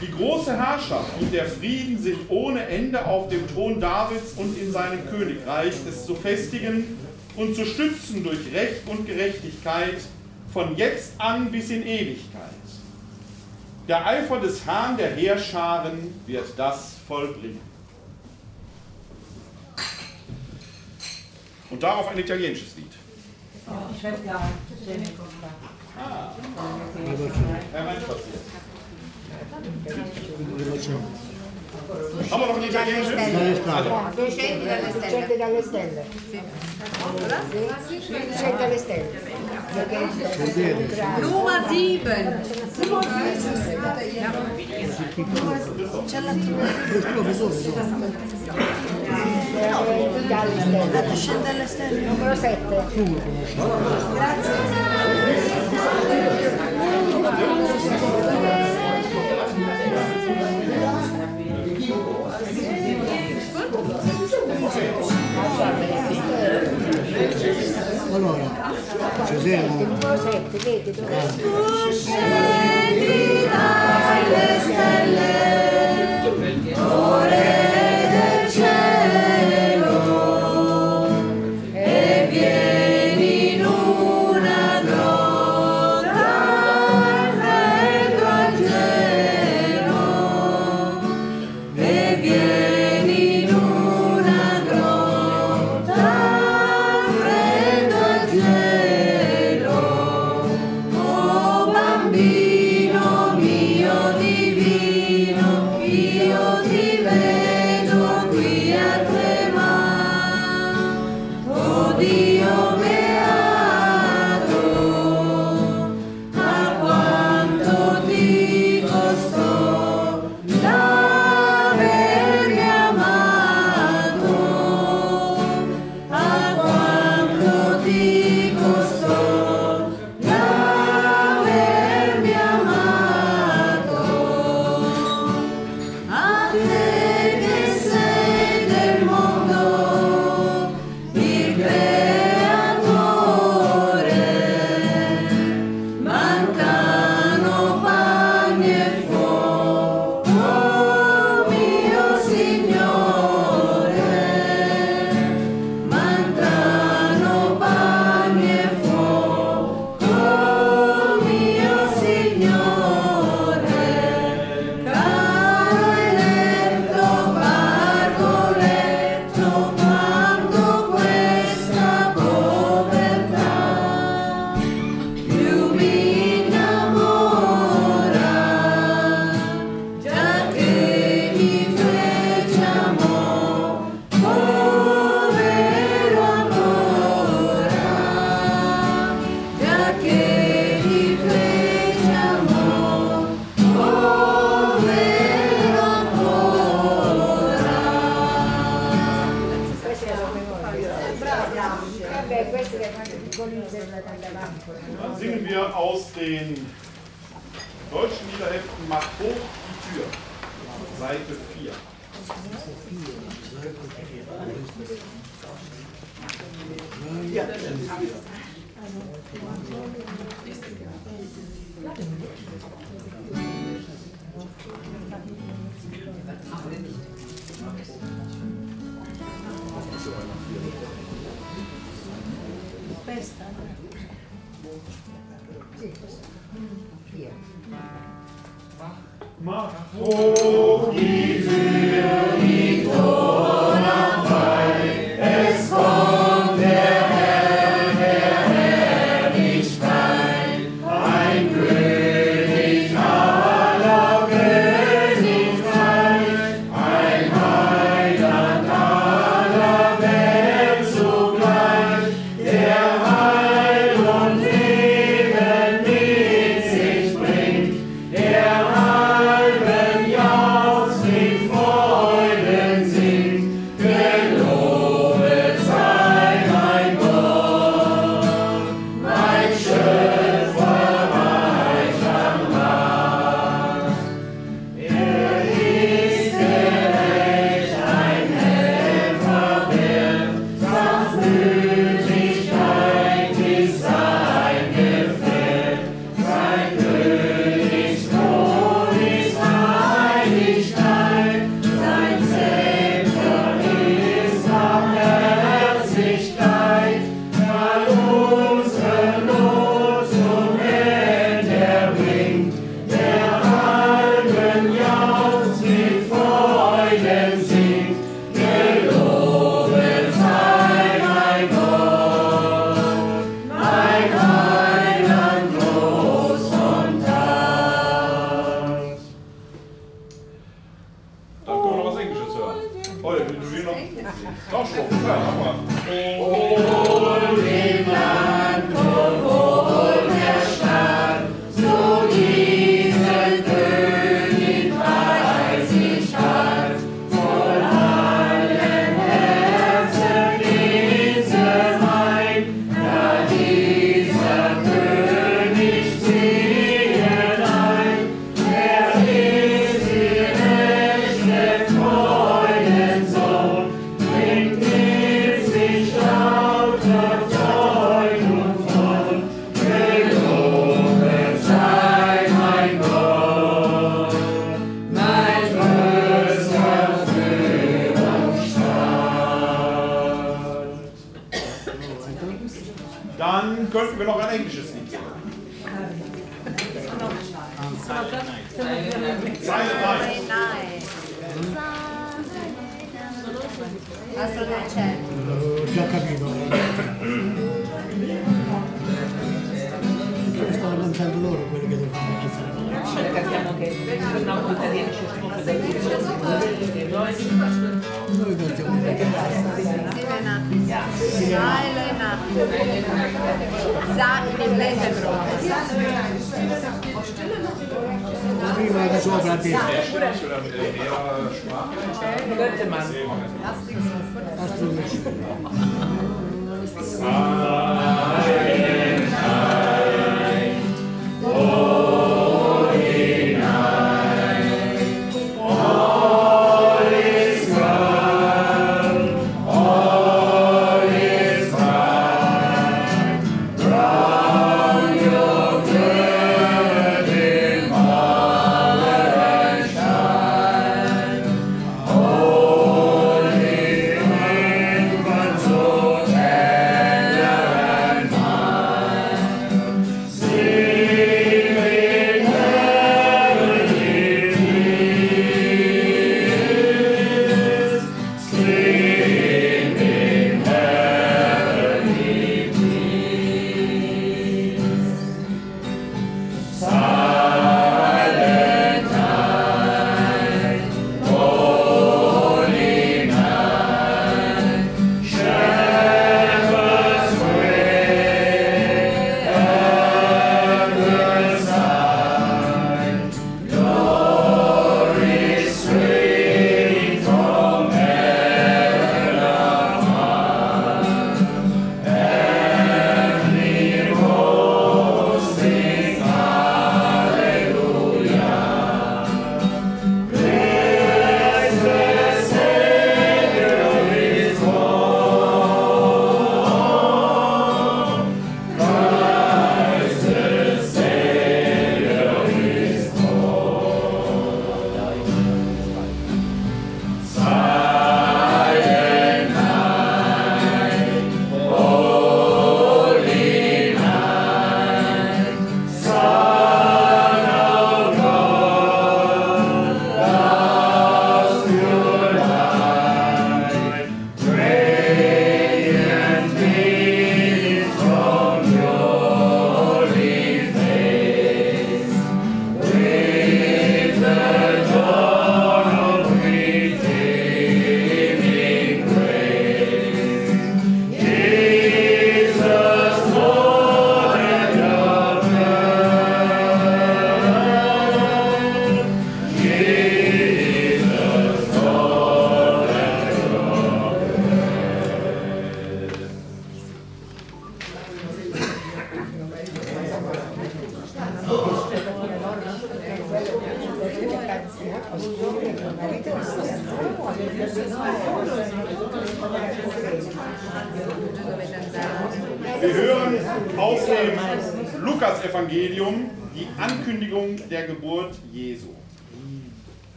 Die 0.00 0.10
große 0.10 0.56
Herrschaft 0.56 1.10
und 1.20 1.32
der 1.32 1.46
Frieden 1.46 2.00
sind 2.00 2.18
ohne 2.28 2.66
Ende 2.66 3.04
auf 3.04 3.28
dem 3.28 3.46
Thron 3.48 3.80
Davids 3.80 4.32
und 4.36 4.56
in 4.58 4.70
seinem 4.70 5.08
Königreich, 5.08 5.74
es 5.88 6.06
zu 6.06 6.14
festigen 6.14 6.98
und 7.36 7.54
zu 7.54 7.64
stützen 7.64 8.22
durch 8.22 8.38
Recht 8.52 8.86
und 8.86 9.06
Gerechtigkeit 9.06 9.96
von 10.52 10.76
jetzt 10.76 11.12
an 11.18 11.50
bis 11.50 11.70
in 11.70 11.84
Ewigkeit. 11.84 12.42
Der 13.88 14.06
Eifer 14.06 14.38
des 14.38 14.64
Herrn 14.66 14.96
der 14.96 15.16
Heerscharen 15.16 16.14
wird 16.26 16.46
das 16.56 16.96
vollbringen. 17.06 17.67
Und 21.70 21.82
darauf 21.82 22.08
ein 22.08 22.18
italienisches 22.18 22.76
Lied. 22.76 22.92
Ah. 23.66 23.72
Haben 32.30 32.40
wir 32.40 32.46
noch 32.46 32.56
ein 32.56 32.62
italienisches? 32.62 33.12
Scendi 33.12 33.38
dalle 33.64 33.92
stelle. 34.82 34.92
Scendi 35.08 35.38
dalle 35.38 35.62
stelle. 35.62 36.04
Scendi 38.34 38.58
dalle 38.58 38.78
stelle. 38.78 39.06
Nummer 41.20 41.68
7. 41.68 42.10
Eh, 42.10 42.48
dalle 50.28 50.60
stelle. 50.60 51.16
Scendi 51.16 51.42
dalle 51.42 51.66
stelle. 51.66 52.00
Numero 52.00 52.34
7. 52.34 52.56
Allora, 68.10 68.72
ci 69.26 69.38
siamo? 69.40 69.74
Numero 69.74 70.16
7, 70.16 70.58
vedi 70.58 70.90
dove 70.92 71.16
Bambino 76.38 77.67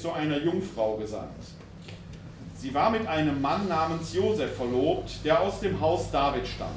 zu 0.00 0.12
einer 0.12 0.38
Jungfrau 0.38 0.96
gesandt. 0.96 1.30
Sie 2.56 2.74
war 2.74 2.90
mit 2.90 3.06
einem 3.06 3.40
Mann 3.40 3.68
namens 3.68 4.12
Josef 4.12 4.56
verlobt, 4.56 5.24
der 5.24 5.40
aus 5.40 5.60
dem 5.60 5.80
Haus 5.80 6.10
David 6.10 6.46
stammte. 6.46 6.74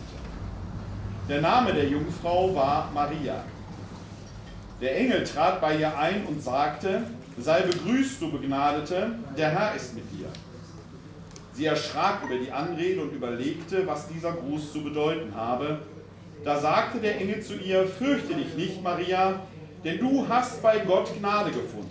Der 1.28 1.42
Name 1.42 1.74
der 1.74 1.88
Jungfrau 1.88 2.54
war 2.54 2.92
Maria. 2.94 3.44
Der 4.80 4.98
Engel 4.98 5.24
trat 5.24 5.62
bei 5.62 5.78
ihr 5.78 5.98
ein 5.98 6.26
und 6.26 6.42
sagte, 6.42 7.04
sei 7.38 7.62
begrüßt, 7.62 8.22
du 8.22 8.32
Begnadete, 8.32 9.12
der 9.38 9.50
Herr 9.50 9.76
ist 9.76 9.96
mit 9.96 10.04
dir. 10.12 10.28
Sie 11.54 11.66
erschrak 11.66 12.24
über 12.26 12.38
die 12.38 12.52
Anrede 12.52 13.02
und 13.02 13.14
überlegte, 13.14 13.86
was 13.86 14.08
dieser 14.08 14.34
Gruß 14.34 14.72
zu 14.72 14.84
bedeuten 14.84 15.36
habe. 15.36 15.80
Da 16.44 16.60
sagte 16.60 17.00
der 17.00 17.20
Engel 17.20 17.42
zu 17.42 17.56
ihr, 17.56 17.88
fürchte 17.88 18.34
dich 18.34 18.56
nicht, 18.56 18.82
Maria, 18.82 19.40
denn 19.84 20.00
du 20.00 20.28
hast 20.28 20.62
bei 20.62 20.80
Gott 20.80 21.10
Gnade 21.20 21.52
gefunden. 21.52 21.91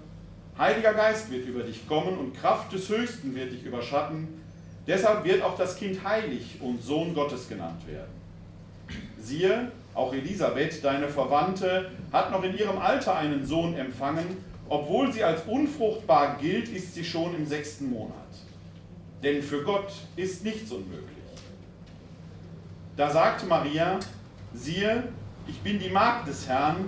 Heiliger 0.61 0.93
Geist 0.93 1.31
wird 1.31 1.47
über 1.47 1.63
dich 1.63 1.87
kommen 1.87 2.19
und 2.19 2.39
Kraft 2.39 2.71
des 2.71 2.87
Höchsten 2.87 3.33
wird 3.33 3.51
dich 3.51 3.65
überschatten. 3.65 4.27
Deshalb 4.85 5.23
wird 5.23 5.41
auch 5.41 5.57
das 5.57 5.75
Kind 5.75 6.03
heilig 6.03 6.59
und 6.61 6.83
Sohn 6.83 7.15
Gottes 7.15 7.49
genannt 7.49 7.81
werden. 7.87 8.11
Siehe, 9.19 9.71
auch 9.95 10.13
Elisabeth, 10.13 10.83
deine 10.83 11.07
Verwandte, 11.07 11.89
hat 12.13 12.29
noch 12.29 12.43
in 12.43 12.55
ihrem 12.55 12.77
Alter 12.77 13.15
einen 13.15 13.43
Sohn 13.43 13.75
empfangen. 13.75 14.37
Obwohl 14.69 15.11
sie 15.11 15.23
als 15.23 15.41
unfruchtbar 15.47 16.37
gilt, 16.39 16.69
ist 16.69 16.93
sie 16.93 17.05
schon 17.05 17.35
im 17.35 17.47
sechsten 17.47 17.89
Monat. 17.89 18.13
Denn 19.23 19.41
für 19.41 19.63
Gott 19.63 19.91
ist 20.15 20.43
nichts 20.43 20.71
unmöglich. 20.71 21.07
Da 22.95 23.09
sagte 23.09 23.47
Maria, 23.47 23.99
siehe, 24.53 25.05
ich 25.47 25.59
bin 25.61 25.79
die 25.79 25.89
Magd 25.89 26.27
des 26.27 26.47
Herrn, 26.47 26.87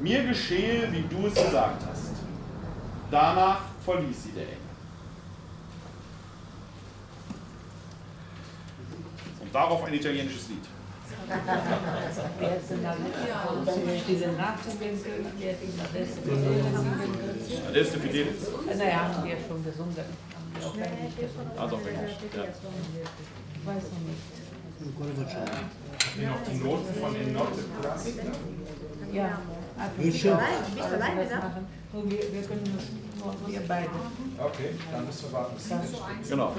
mir 0.00 0.24
geschehe, 0.24 0.88
wie 0.90 1.04
du 1.08 1.28
es 1.28 1.34
gesagt 1.34 1.84
hast. 1.88 2.11
Danach 3.12 3.60
verließ 3.84 4.22
sie 4.22 4.32
der 4.32 4.44
Engel. 4.44 4.56
Und 9.40 9.54
darauf 9.54 9.84
ein 9.84 9.92
italienisches 9.92 10.48
Lied. 10.48 10.64
Adesso 17.68 18.00
Fidelis. 18.00 18.48
Naja, 18.78 19.00
haben 19.02 19.28
wir 19.28 19.36
schon 19.46 19.62
gesungen. 19.62 19.94
Haben 19.94 20.06
wir 20.54 20.66
auch 20.66 20.74
eigentlich 20.74 21.16
gesungen. 21.16 21.58
Also 21.58 21.76
auf 21.76 21.86
Englisch. 21.86 22.16
Ja. 22.34 22.42
Weiß 23.64 23.82
noch 23.92 24.02
nicht. 24.08 24.42
Facciamo. 25.18 25.46
Noch 26.30 26.42
die 26.50 26.58
Noten 26.58 26.94
von 27.00 27.12
den 27.12 27.32
Noten. 27.34 27.64
Ja. 29.12 29.38
Willst 29.98 30.24
du? 30.24 30.28
Bist 30.30 30.78
du 30.78 30.82
alleine 30.82 31.26
da? 31.26 31.62
Nur 31.92 32.10
wir, 32.10 32.32
wir 32.32 32.42
können 32.42 32.64
nur 33.18 33.34
wir 33.46 33.60
beide. 33.68 33.90
Okay, 34.38 34.70
dann 34.90 35.06
müssen 35.06 35.24
wir 35.26 35.32
warten. 35.32 35.56
Genau. 36.28 36.52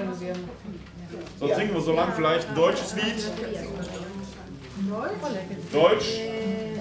Sonst 1.39 1.55
singen 1.55 1.73
wir 1.73 1.81
so 1.81 1.93
lang 1.93 2.13
vielleicht 2.15 2.49
ein 2.49 2.55
deutsches 2.55 2.95
Lied. 2.95 3.31
Deutsch. 5.71 6.19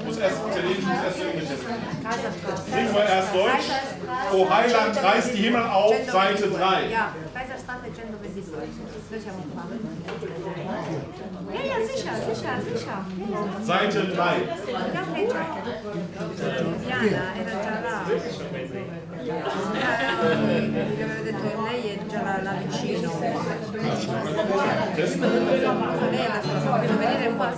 Muss 0.04 0.18
erst 0.18 0.36
Italienisch, 0.48 0.84
muss 0.84 1.04
erst 1.04 1.20
Englisch. 1.20 1.48
Singen 2.70 2.94
wir 2.94 3.04
erst 3.04 3.34
Deutsch. 3.34 3.68
O 4.32 4.50
Heiland, 4.50 5.02
reiß 5.02 5.32
die 5.32 5.42
Himmel 5.42 5.62
auf, 5.62 5.94
Seite 6.10 6.50
3. 6.50 6.90
Ja, 6.90 7.14
Kaiserstraße 7.32 7.86
122. 7.86 8.52
Ja, 11.52 11.60
ja, 11.60 11.76
sicher, 11.86 12.16
sicher, 12.26 12.56
sicher. 12.64 13.00
Seite 13.62 14.00
3. 14.10 14.22
Ja, 14.72 15.02
freccia. 15.12 15.42
Diana 16.80 17.24
era 17.36 17.54
già 17.62 17.74
là. 17.80 17.96
Vi 18.04 19.30
avevo 21.02 21.22
detto 21.22 21.62
lei 21.62 21.82
è 21.88 22.06
già 22.06 22.22
là, 22.22 22.42
là 22.42 22.52
vicino. 22.64 23.10
Lei 23.20 23.32
è 23.32 25.06
stessa, 25.06 25.26
devo 26.78 26.96
venire 26.98 27.32
qua. 27.36 27.48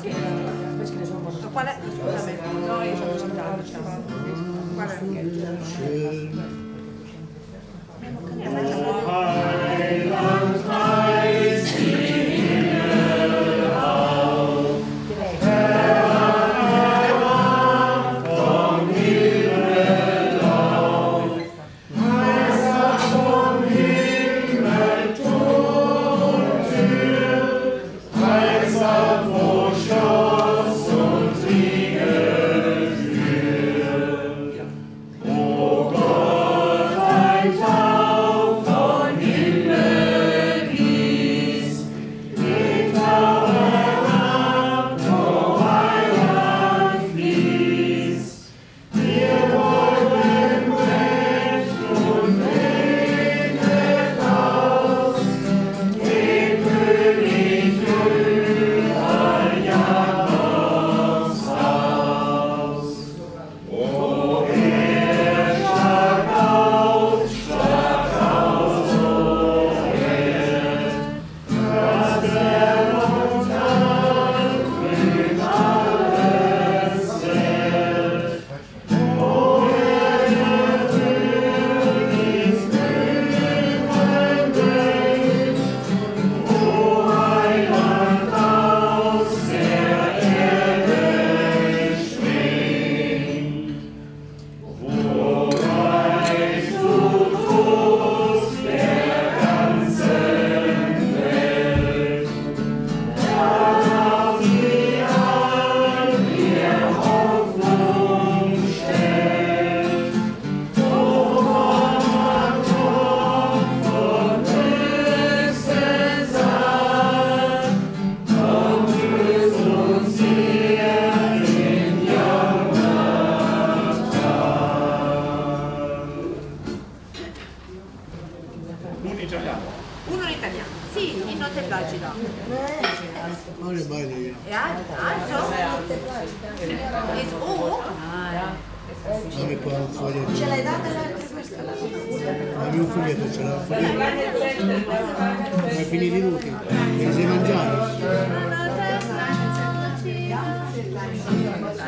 Qual 1.53 1.67
è? 1.67 1.77
Scusami. 1.81 2.39
No, 2.67 2.83
io 2.83 2.97
sono 2.97 3.19
città, 3.19 3.57
diciamo. 3.61 4.03
Qual 4.75 4.89
è? 4.89 4.93
Auf 9.07 9.34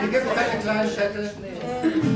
Wir 0.01 0.09
geben 0.09 0.29
euch 0.29 0.53
einen 0.53 0.63
kleinen 0.63 0.91
Zettel. 0.91 2.16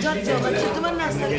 Giorgio, 0.00 0.38
ma 0.40 0.50
c'è 0.50 0.70
domanda 0.72 1.04
a 1.04 1.10
stare? 1.10 1.38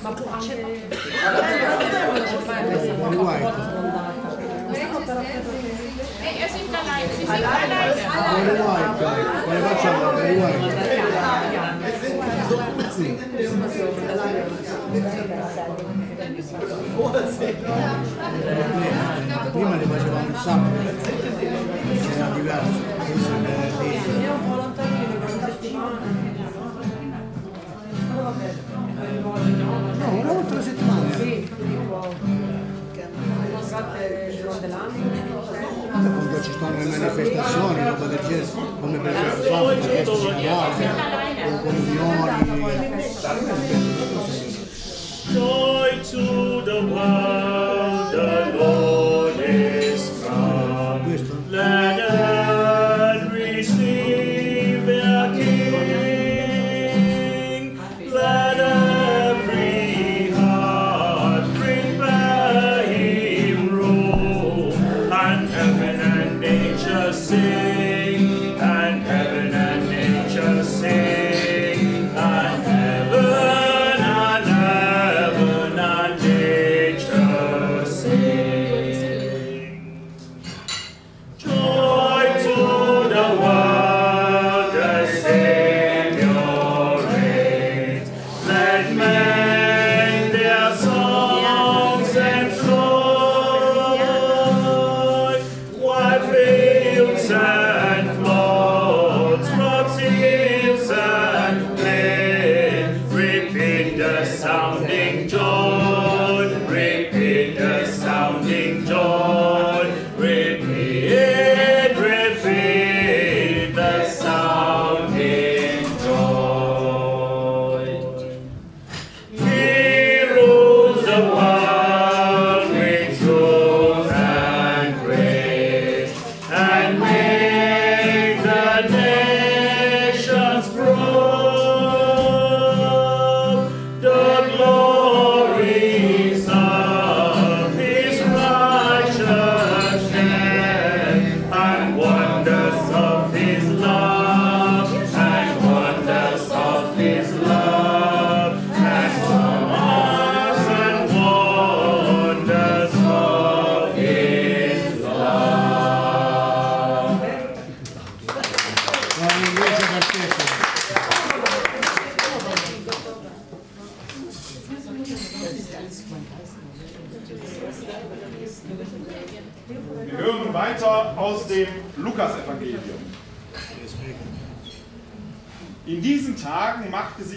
Ma 0.00 0.10
può 0.12 0.30
accendere? 0.32 0.82
Eh, 5.14 6.30
io 6.40 6.48
sono 6.48 6.64
in 6.64 6.70
live, 6.70 7.12
sì, 7.14 7.24
sì, 7.24 7.30
live. 7.30 8.02
Come 9.44 9.60
facciamo? 9.60 10.10
Live. 10.18 10.42
Sì. 12.90 13.08
Buonasera. 16.96 17.72
Prima 19.52 19.76
le 19.76 19.84
facevamo 19.84 20.26
il 20.26 20.36
sabato, 20.36 20.82
c'era 22.02 22.28
diverso, 22.34 22.82
questo 22.96 23.28
è 23.28 23.36
venerdì. 23.38 23.88
Io 24.20 24.30
ho 24.30 24.34
un 24.34 24.48
volontario 24.48 24.98
che 24.98 25.16
non 25.16 25.38
partecipa. 25.38 25.88
No, 29.98 30.08
una 30.10 30.32
volta 30.32 30.53
Quando 33.74 33.90
ci 36.42 36.50
le 36.60 36.84
manifestazioni, 36.84 37.80
come 38.80 38.98
per 38.98 39.16
esempio 39.16 39.56
o 41.44 41.60
comunioni. 41.60 42.52
Joy 45.32 46.00
to 46.02 46.62
the 46.64 46.78
world. 46.86 47.43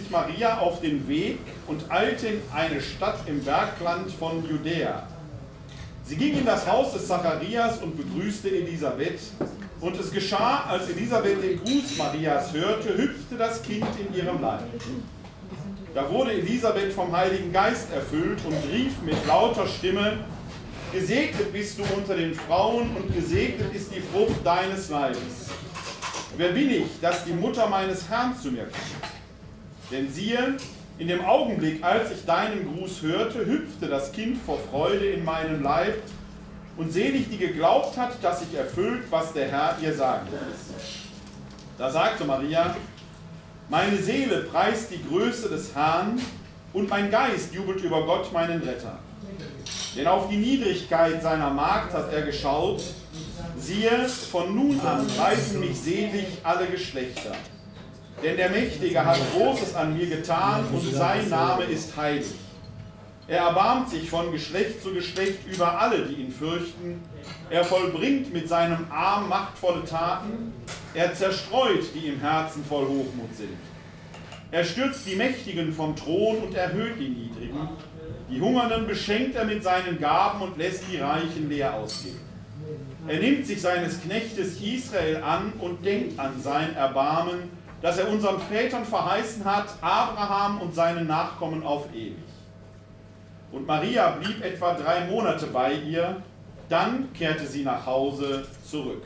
Sich 0.07 0.11
Maria 0.11 0.59
auf 0.59 0.81
den 0.81 1.07
Weg 1.07 1.39
und 1.67 1.89
eilte 1.89 2.27
in 2.27 2.41
eine 2.53 2.81
Stadt 2.81 3.19
im 3.27 3.43
Bergland 3.43 4.11
von 4.11 4.47
Judäa. 4.47 5.03
Sie 6.05 6.15
ging 6.15 6.37
in 6.37 6.45
das 6.45 6.65
Haus 6.67 6.93
des 6.93 7.07
Zacharias 7.07 7.79
und 7.81 7.97
begrüßte 7.97 8.49
Elisabeth. 8.49 9.19
Und 9.81 9.99
es 9.99 10.11
geschah, 10.11 10.63
als 10.69 10.89
Elisabeth 10.89 11.43
den 11.43 11.59
Gruß 11.59 11.97
Marias 11.97 12.53
hörte, 12.53 12.97
hüpfte 12.97 13.35
das 13.37 13.61
Kind 13.61 13.85
in 13.99 14.15
ihrem 14.15 14.41
Leib. 14.41 14.63
Da 15.93 16.09
wurde 16.09 16.31
Elisabeth 16.31 16.93
vom 16.93 17.15
Heiligen 17.15 17.51
Geist 17.51 17.91
erfüllt 17.93 18.39
und 18.45 18.55
rief 18.71 18.93
mit 19.03 19.15
lauter 19.27 19.67
Stimme, 19.67 20.19
Gesegnet 20.93 21.51
bist 21.51 21.77
du 21.77 21.83
unter 21.97 22.15
den 22.15 22.33
Frauen 22.33 22.95
und 22.95 23.13
gesegnet 23.13 23.75
ist 23.75 23.93
die 23.93 23.99
Frucht 23.99 24.39
deines 24.45 24.89
Leibes. 24.89 25.49
Wer 26.37 26.53
bin 26.53 26.69
ich, 26.69 27.01
dass 27.01 27.25
die 27.25 27.33
Mutter 27.33 27.67
meines 27.67 28.07
Herrn 28.07 28.33
zu 28.41 28.51
mir 28.51 28.63
kommt? 28.63 29.16
Denn 29.91 30.11
siehe, 30.11 30.57
in 30.97 31.07
dem 31.07 31.23
Augenblick, 31.23 31.83
als 31.83 32.11
ich 32.11 32.25
deinen 32.25 32.73
Gruß 32.73 33.01
hörte, 33.03 33.45
hüpfte 33.45 33.87
das 33.87 34.11
Kind 34.11 34.37
vor 34.43 34.59
Freude 34.71 35.05
in 35.11 35.23
meinem 35.23 35.61
Leib 35.61 36.01
und 36.75 36.91
selig, 36.91 37.29
die 37.29 37.37
geglaubt 37.37 37.97
hat, 37.97 38.21
dass 38.21 38.39
sich 38.41 38.57
erfüllt, 38.57 39.03
was 39.09 39.33
der 39.33 39.49
Herr 39.49 39.77
ihr 39.81 39.93
sagen 39.93 40.27
ließ. 40.31 40.77
Da 41.77 41.89
sagte 41.89 42.25
Maria, 42.25 42.75
meine 43.69 43.97
Seele 43.97 44.43
preist 44.43 44.91
die 44.91 45.03
Größe 45.07 45.49
des 45.49 45.75
Herrn 45.75 46.19
und 46.73 46.89
mein 46.89 47.11
Geist 47.11 47.53
jubelt 47.53 47.81
über 47.81 48.05
Gott, 48.05 48.31
meinen 48.33 48.61
Retter. 48.61 48.99
Denn 49.95 50.07
auf 50.07 50.29
die 50.29 50.37
Niedrigkeit 50.37 51.21
seiner 51.21 51.49
Magd 51.49 51.93
hat 51.93 52.11
er 52.11 52.21
geschaut. 52.23 52.81
Siehe, 53.59 54.07
von 54.07 54.53
nun 54.55 54.79
an 54.81 55.07
preisen 55.07 55.59
mich 55.59 55.79
selig 55.79 56.25
alle 56.43 56.67
Geschlechter. 56.67 57.35
Denn 58.23 58.35
der 58.35 58.49
Mächtige 58.49 59.05
hat 59.05 59.19
Großes 59.33 59.75
an 59.75 59.95
mir 59.95 60.07
getan 60.07 60.65
und 60.73 60.93
sein 60.93 61.29
Name 61.29 61.65
ist 61.65 61.95
heilig. 61.95 62.33
Er 63.27 63.39
erbarmt 63.39 63.89
sich 63.89 64.09
von 64.09 64.31
Geschlecht 64.31 64.81
zu 64.81 64.93
Geschlecht 64.93 65.39
über 65.53 65.79
alle, 65.79 66.05
die 66.05 66.21
ihn 66.21 66.31
fürchten. 66.31 67.01
Er 67.49 67.63
vollbringt 67.63 68.33
mit 68.33 68.47
seinem 68.47 68.87
Arm 68.89 69.27
machtvolle 69.27 69.83
Taten. 69.83 70.53
Er 70.93 71.13
zerstreut, 71.13 71.83
die 71.93 72.07
im 72.07 72.19
Herzen 72.21 72.63
voll 72.63 72.85
Hochmut 72.85 73.35
sind. 73.35 73.57
Er 74.49 74.63
stürzt 74.63 75.05
die 75.05 75.15
Mächtigen 75.15 75.73
vom 75.73 75.93
Thron 75.95 76.37
und 76.37 76.55
erhöht 76.55 76.97
die 76.97 77.09
Niedrigen. 77.09 77.67
Die 78.31 78.39
Hungernden 78.39 78.87
beschenkt 78.87 79.35
er 79.35 79.43
mit 79.43 79.61
seinen 79.61 79.99
Gaben 79.99 80.41
und 80.41 80.57
lässt 80.57 80.85
die 80.89 80.97
Reichen 80.97 81.49
leer 81.49 81.73
ausgehen. 81.73 82.19
Er 83.07 83.19
nimmt 83.19 83.45
sich 83.45 83.61
seines 83.61 84.01
Knechtes 84.01 84.59
Israel 84.61 85.17
an 85.17 85.53
und 85.59 85.85
denkt 85.85 86.17
an 86.17 86.41
sein 86.41 86.75
Erbarmen, 86.75 87.56
das 87.81 87.97
er 87.97 88.09
unseren 88.09 88.39
Vätern 88.39 88.85
verheißen 88.85 89.45
hat, 89.45 89.67
Abraham 89.81 90.61
und 90.61 90.73
seinen 90.73 91.07
Nachkommen 91.07 91.63
auf 91.63 91.85
ewig. 91.93 92.15
Und 93.51 93.65
Maria 93.65 94.11
blieb 94.11 94.43
etwa 94.43 94.73
drei 94.73 95.05
Monate 95.05 95.47
bei 95.47 95.73
ihr, 95.73 96.21
dann 96.69 97.11
kehrte 97.13 97.45
sie 97.45 97.63
nach 97.63 97.85
Hause 97.85 98.45
zurück. 98.69 99.03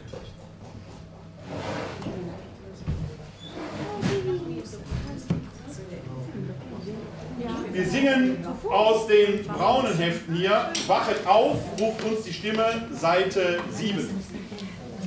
Wir 7.72 7.86
singen 7.86 8.45
aus 8.69 9.07
den 9.07 9.45
braunen 9.45 9.97
Heften 9.97 10.36
hier. 10.36 10.72
Wachet 10.88 11.26
auf, 11.26 11.57
ruft 11.80 12.03
uns 12.03 12.24
die 12.24 12.34
Stimme, 12.34 12.65
Seite 12.91 13.59
7. 13.72 14.09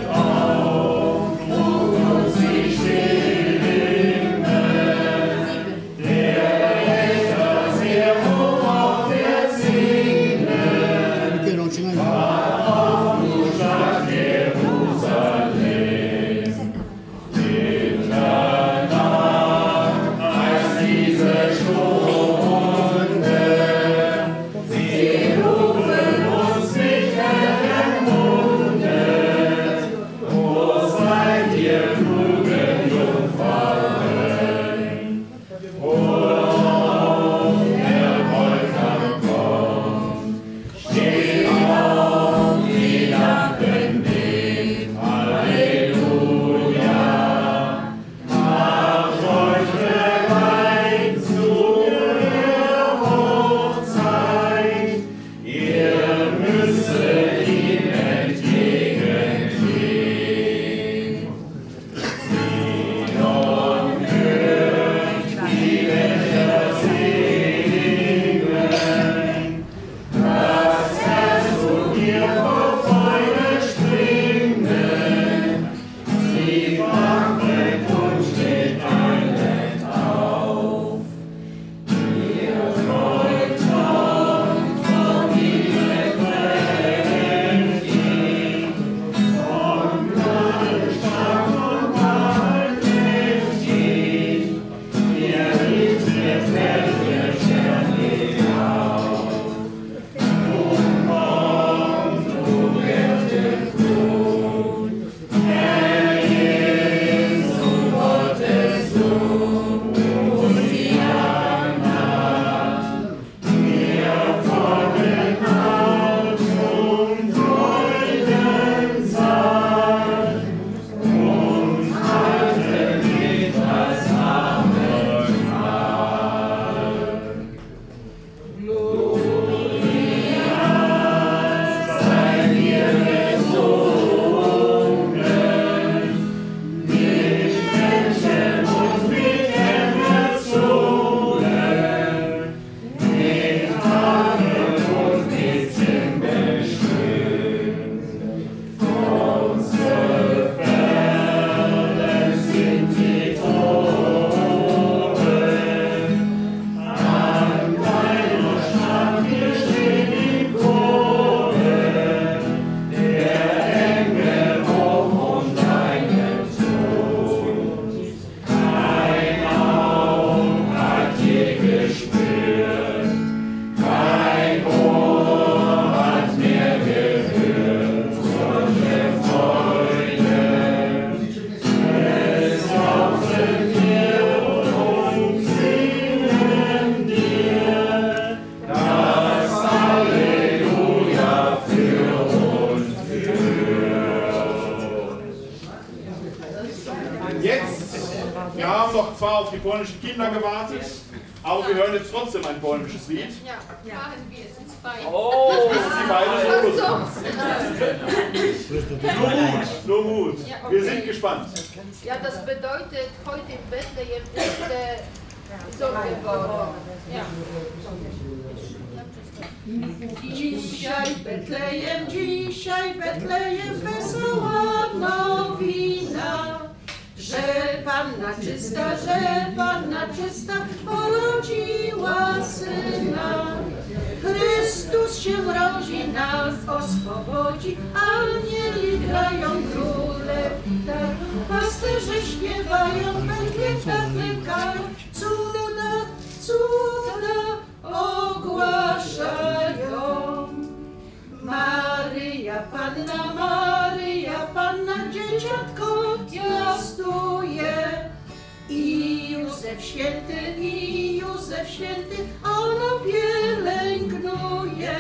Józef 259.76 259.88
święty, 259.88 260.34
i 260.60 261.18
Józef 261.18 261.70
święty, 261.70 262.16
ono 262.44 263.00
pielęgnuje. 263.00 264.96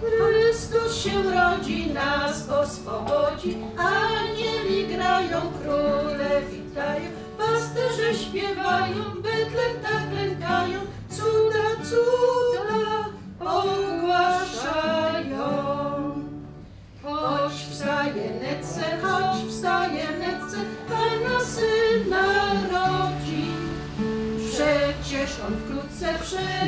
Chrystus 0.00 0.96
się 1.02 1.22
rodzi, 1.22 1.86
nas 1.86 2.48
oswobodzi, 2.48 3.56
anieli 3.76 4.96
grają, 4.96 5.40
króle 5.62 6.42
witają, 6.50 7.10
pasterze 7.38 8.14
śpiewają, 8.14 9.04
Betlem 9.22 9.82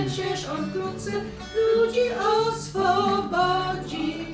przecież 0.06 0.48
on 0.48 0.70
wkrótce 0.70 1.10
ludzi 1.76 2.00
oswobodzi. 2.48 4.26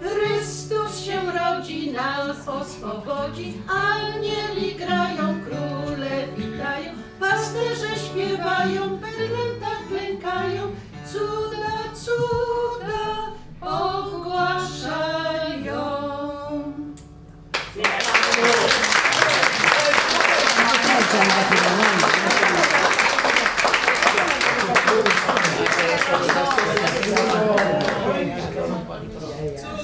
Chrystus 0.00 0.98
się 1.04 1.20
rodzi, 1.32 1.90
nas 1.92 2.48
oswobodzi, 2.48 3.62
anieli 3.68 4.74
grają, 4.74 5.40
króle 5.44 6.10
witają, 6.36 6.92
pasterze 7.20 7.96
śpiewają, 7.96 8.98
tak 9.60 9.88
klękają, 9.88 10.62
cuda, 11.12 11.78
cuda 11.94 13.30
ogłaszają. 13.60 15.30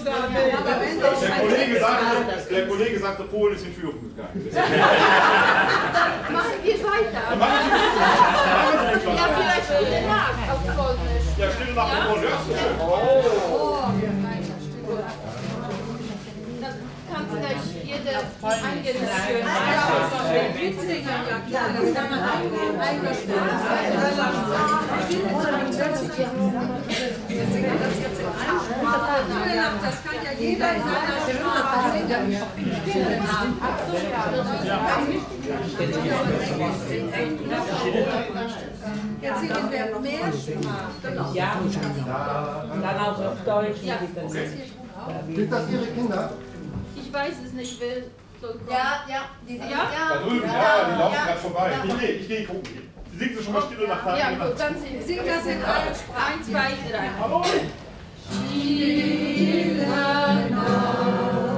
Der 0.05 1.39
Kollege 1.41 1.81
sagte, 1.81 2.05
der 2.51 2.67
Kollege 2.69 2.99
sagte 2.99 3.23
Polen 3.25 3.57
ist 3.57 3.67
in 3.67 3.73
Führung 3.73 4.01
gegangen. 4.11 4.51
Machen 6.33 6.53
wir 6.63 6.75
weiter. 6.75 7.23
Ja, 9.15 9.29
vielleicht 9.37 9.65
Stille 9.65 10.01
Nacht 10.07 10.51
auf 10.51 10.61
Polnisch. 10.77 11.27
Ja, 11.39 11.51
Stille 11.51 11.75
nach 11.75 11.91
dem 11.91 12.05
Mond, 12.09 12.23
hörst 12.23 12.47
du 12.49 12.53
schon. 12.53 12.75
Oh. 12.81 13.23
Dann 16.61 16.75
kann 17.13 17.25
vielleicht 17.31 17.76
jeder 17.97 18.21
eigene 18.53 19.07
Das 29.83 29.97
kann 30.05 30.19
ja 30.25 30.33
jeder 30.39 30.75
in 30.75 30.83
seiner 30.83 31.17
Jetzt 39.23 39.41
singen 39.41 39.71
wir 39.71 40.01
mehr 40.01 40.33
Sprachen. 40.33 41.35
Ja, 41.35 41.61
dann 42.83 42.99
auch 43.01 43.19
auf 43.19 43.45
Deutsch. 43.45 43.83
Ja. 43.83 43.99
Sind 45.35 45.53
das 45.53 45.71
Ihre 45.71 45.87
Kinder? 45.87 46.31
Ich 47.17 47.23
weiß 47.23 47.35
es 47.47 47.53
nicht, 47.55 47.79
soll 47.81 48.11
kommen. 48.43 48.61
Ja, 48.69 49.01
ja, 49.09 49.21
die 49.49 49.57
sind 49.57 49.71
Ja? 49.71 49.89
Da 50.07 50.17
drüben, 50.19 50.43
ja, 50.43 50.85
die 50.85 50.99
laufen 50.99 51.15
gerade 51.15 51.39
vorbei. 51.39 51.71
Ich 51.83 51.99
gehe, 51.99 52.09
ich 52.11 52.29
gehe 52.29 52.45
gucken. 52.45 52.91
Singt 53.19 53.39
sie 53.39 53.43
schon 53.43 53.55
mal 53.55 53.63
Stille 53.63 53.89
nach 53.89 54.05
Ja, 54.19 54.33
Tag? 54.33 54.39
gut, 54.51 54.61
dann 54.61 54.79
singen 54.79 55.03
Sing 55.03 55.21
das 55.25 55.47
in 55.47 55.65
allen 55.65 55.95
Sprachen. 55.95 56.35
Eins, 56.35 56.47
zwei, 56.47 56.75
drei. 56.91 57.07
Jawohl. 57.19 57.47
Na 59.79 61.57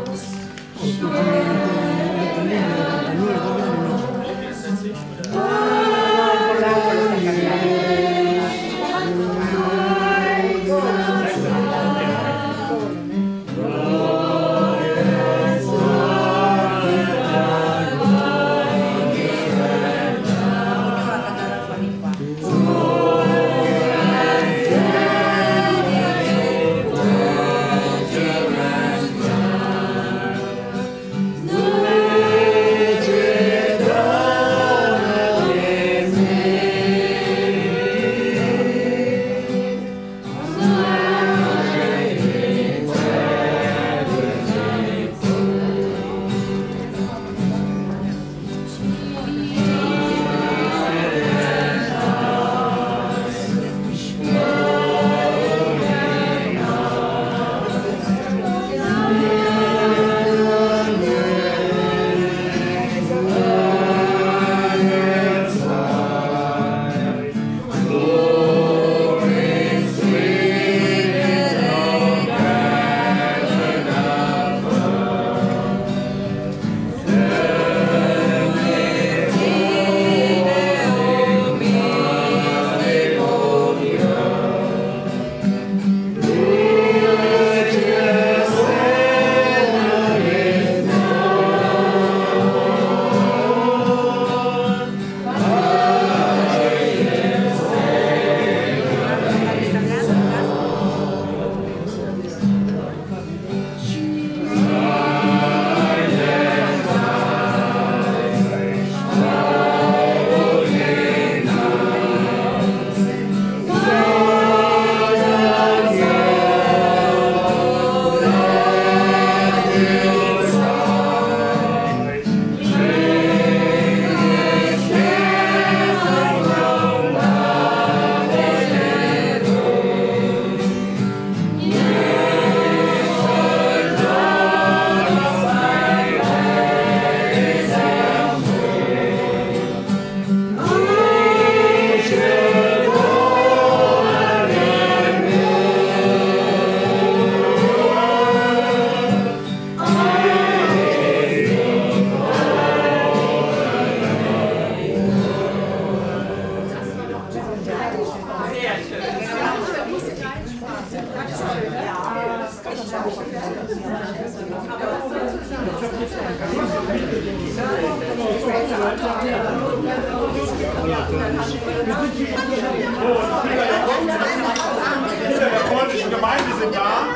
Kinder 175.29 175.51
der 175.51 175.59
polnischen 175.75 176.11
Gemeinde 176.11 176.45
sind 176.61 176.75
da. 176.75 177.07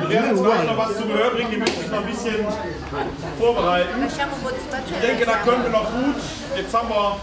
Wir 0.00 0.08
werden 0.08 0.30
uns 0.30 0.42
gleich 0.42 0.64
noch 0.66 0.78
was 0.78 0.96
zu 0.96 1.02
die 1.02 1.56
möchte 1.56 1.80
ich 1.80 1.90
noch 1.90 1.98
ein 1.98 2.06
bisschen 2.06 2.46
vorbereiten. 3.38 3.88
Ich 4.06 5.00
denke, 5.00 5.26
da 5.26 5.36
können 5.44 5.62
wir 5.64 5.70
noch 5.70 5.90
gut. 5.90 6.16
Jetzt 6.56 6.74
haben 6.74 6.88
wir. 6.88 7.16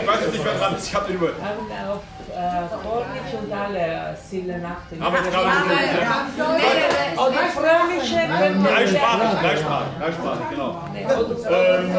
Ich 0.00 0.06
weiß 0.06 0.20
jetzt 0.22 0.32
nicht, 0.32 0.44
wer 0.44 0.54
dran 0.54 0.76
ist. 0.76 0.86
Ich 0.86 0.94
habe 0.94 1.06
den 1.06 1.16
über. 1.16 1.30
Polnisch 2.82 3.32
und 3.34 3.52
alle 3.52 4.16
Stille 4.26 4.58
Nacht. 4.58 4.86
Aber 5.00 5.16
jetzt 5.18 5.30
gerade 5.30 5.50
so. 6.36 6.44
Oder 7.22 7.42
Fröhliche 7.56 8.20
können 8.28 8.62
wir 8.62 8.70
Dreisprachig, 8.70 9.40
dreisprachig, 9.42 9.92
dreisprachig, 9.98 10.46
genau. 10.50 10.70
Ähm, 10.94 11.90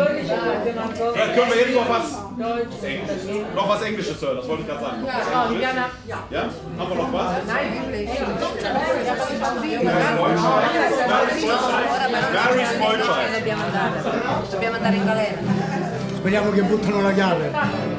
Vielleicht 1.14 1.36
können 1.36 1.52
wir 1.52 1.60
jetzt 1.60 1.76
noch 1.76 1.90
was, 1.90 2.08
Italienisch. 2.40 3.56
noch 3.56 3.70
was 3.70 3.82
Englisches 3.82 4.22
hören, 4.22 4.38
das 4.38 4.48
wollte 4.48 4.62
ich 4.62 4.68
gerade 4.70 4.82
sagen. 4.82 5.06
Ja? 6.30 6.44
Haben 6.78 6.90
wir 6.90 6.96
noch 6.96 7.14
was? 7.14 7.30
Gary 12.34 12.66
Smolchai. 12.66 13.26
Dobbiamo 13.38 13.64
andare. 13.64 14.02
Dobbiamo 14.52 14.76
andare 14.76 14.96
in 14.96 15.06
galera. 15.06 15.36
Speriamo 16.16 16.52
che 16.52 16.62
buttano 16.64 17.02
la 17.02 17.14
chiave. 17.14 17.99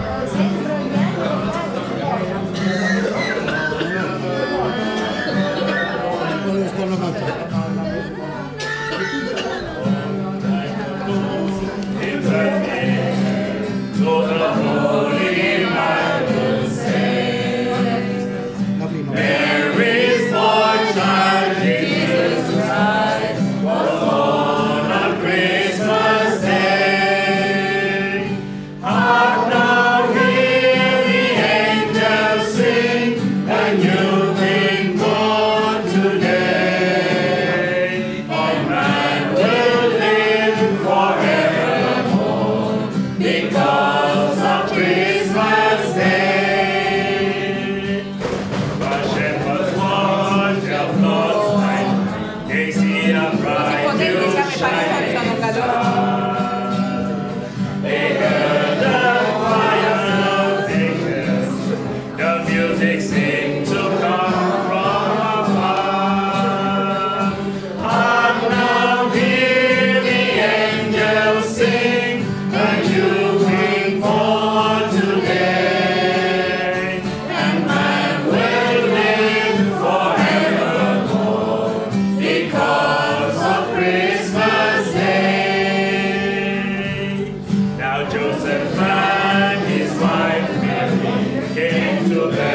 into 92.03 92.15
the 92.15 92.50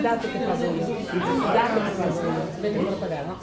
eh, 0.00 0.06
andate 0.06 0.30
che 0.30 0.38
pago 0.38 0.64
io. 0.64 0.86
Andate 1.10 1.82
che 1.82 1.90
pago 1.96 2.20
io. 2.20 2.60
Vengo 2.60 2.88
a 2.88 2.92
pagare, 2.92 3.26
no? 3.26 3.38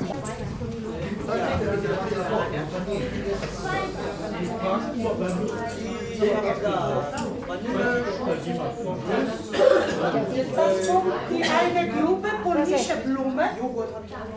Die 11.30 11.44
eine 11.44 11.88
Gruppe 11.90 12.30
polnische 12.44 12.96
Blume, 12.98 13.50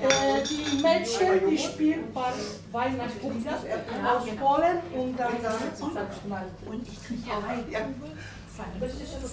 äh, 0.00 0.42
die 0.42 0.82
Mädchen, 0.82 1.48
die 1.48 1.58
spielen 1.58 2.04
ein 2.04 2.12
paar 2.12 2.32
Weihnachtslieder 2.72 3.52
aus 4.04 4.26
Polen 4.38 4.78
und 4.94 5.18
dann 5.18 5.32
und 6.66 6.88
ich 6.88 7.04
kriege 7.04 7.30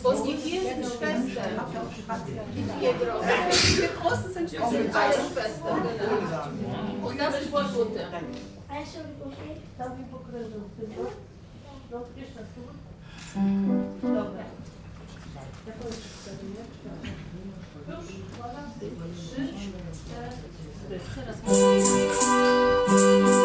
Und 0.04 0.26
die 0.26 0.38
vier 0.38 0.62
sind 0.62 0.86
Schwestern. 0.86 1.32
Die 2.56 2.64
vier 2.80 2.94
Großen. 2.94 3.30
Die 3.78 3.90
Großen 4.00 4.34
sind 4.34 4.50
Schwestern. 4.50 4.72
Sind 4.72 4.96
alle 4.96 5.14
Schwestern, 5.14 5.82
genau. 5.88 7.08
Und 7.08 7.20
das 7.20 7.42
ist 7.42 7.52
Butter. 7.52 8.08
Thank 22.88 23.37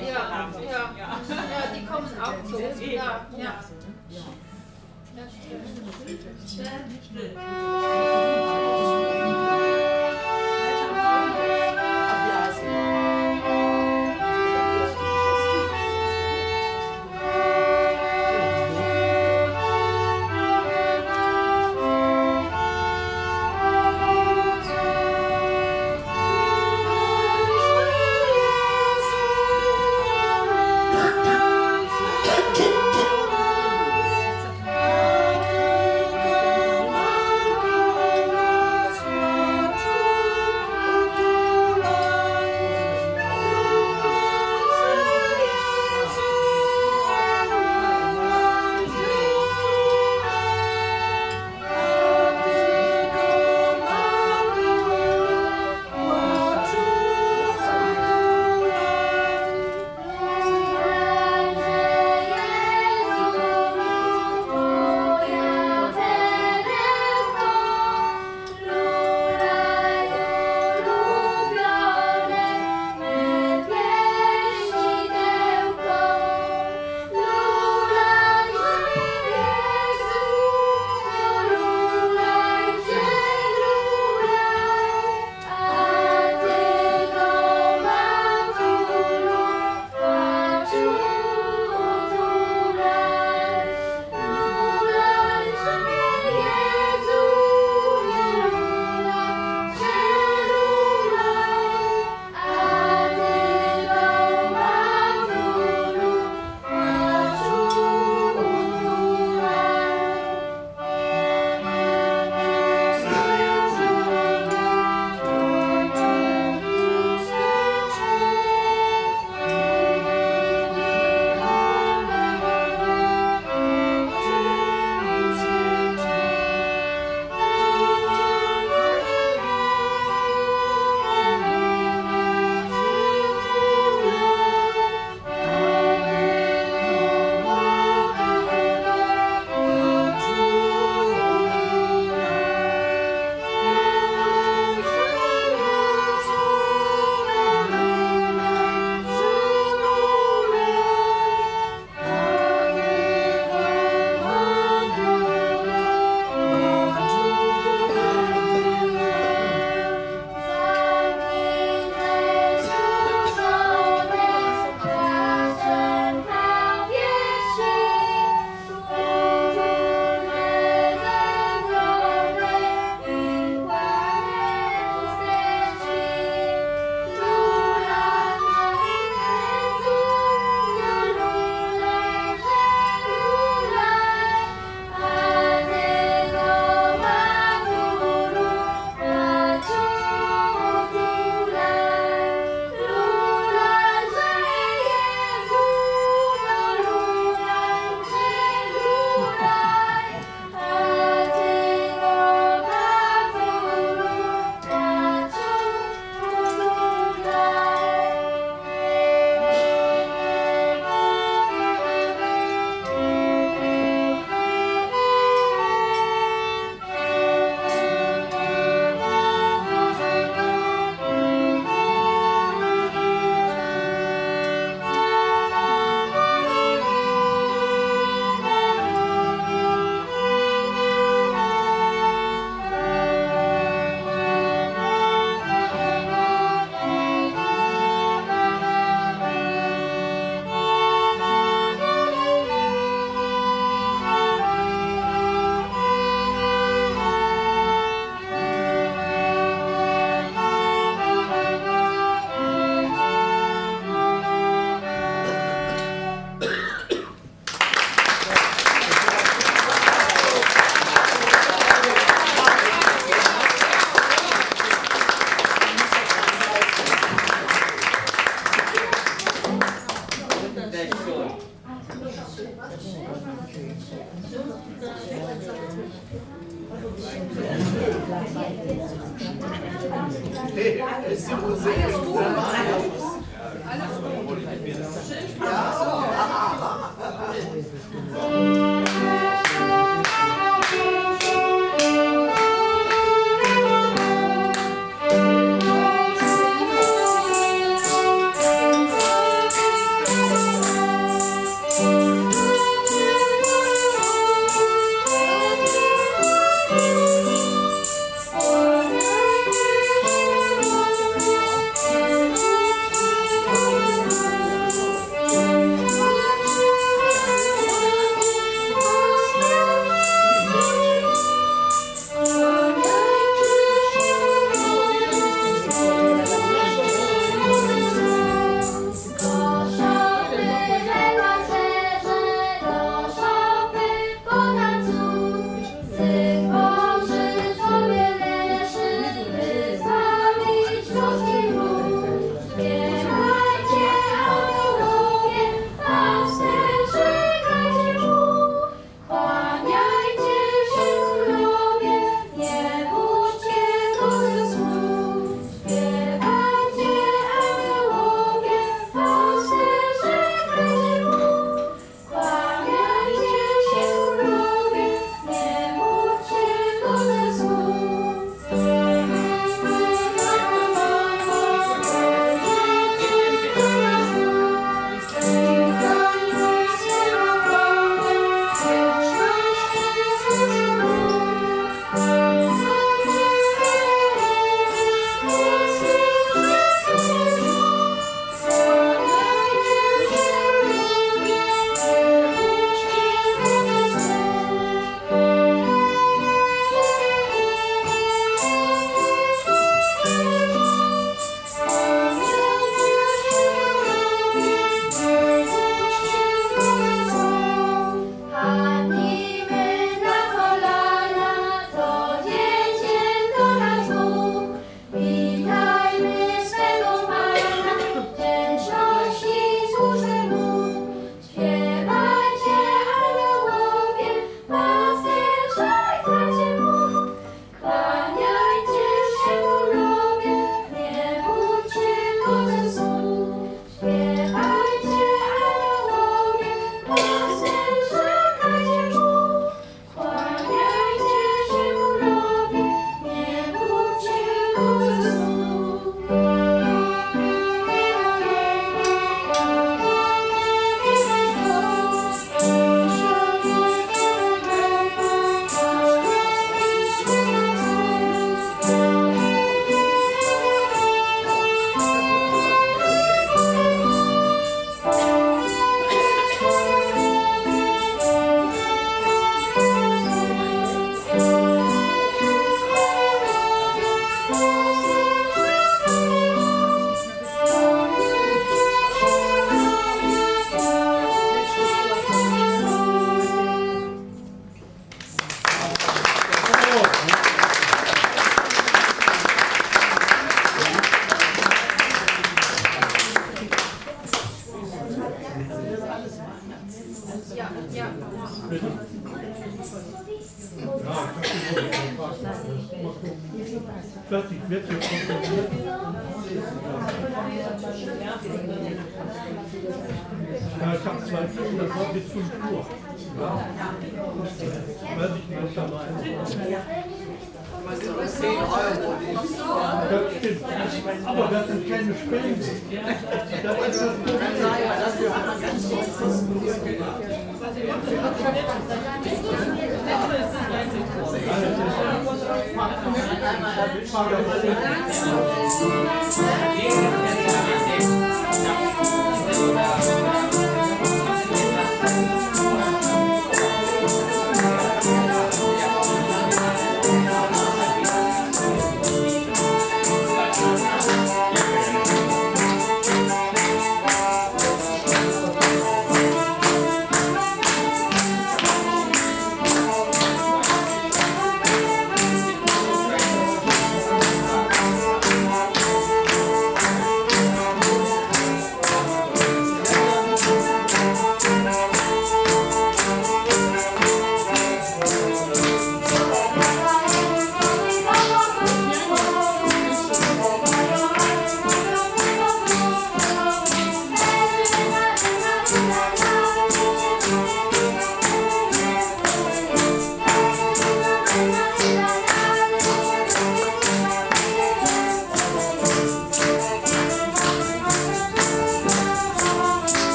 Ja, 0.00 0.48
ja. 0.60 0.92
ja 0.98 1.10
die 1.74 1.86
kommen 1.86 2.08
auch 2.20 2.44
zu 2.44 2.56
uns. 2.56 2.80
Ja, 2.80 3.26
ja. 3.36 3.54
Das 5.16 5.32
stimmt. 6.52 6.88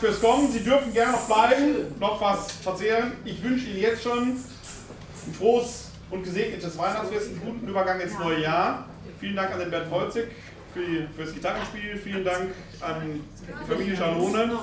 Fürs 0.00 0.20
Kommen. 0.20 0.50
Sie 0.50 0.64
dürfen 0.64 0.94
gerne 0.94 1.12
noch 1.12 1.26
bleiben, 1.26 1.94
noch 1.98 2.18
was 2.20 2.52
verzehren. 2.52 3.12
Ich 3.26 3.42
wünsche 3.42 3.66
Ihnen 3.66 3.80
jetzt 3.80 4.02
schon 4.02 4.18
ein 4.28 5.34
frohes 5.38 5.90
und 6.10 6.24
gesegnetes 6.24 6.78
Weihnachtsfest, 6.78 7.28
einen 7.28 7.40
guten 7.40 7.68
Übergang 7.68 8.00
ins 8.00 8.18
neue 8.18 8.40
Jahr. 8.40 8.86
Vielen 9.20 9.36
Dank 9.36 9.52
an 9.52 9.58
den 9.58 9.70
Bert 9.70 9.90
Volzig 9.90 10.28
für, 10.72 11.06
fürs 11.14 11.34
Gitarrenspiel, 11.34 11.96
vielen 11.96 12.24
Dank 12.24 12.54
an 12.80 13.20
die 13.42 13.70
Familie 13.70 13.94
Schalone. 13.94 14.58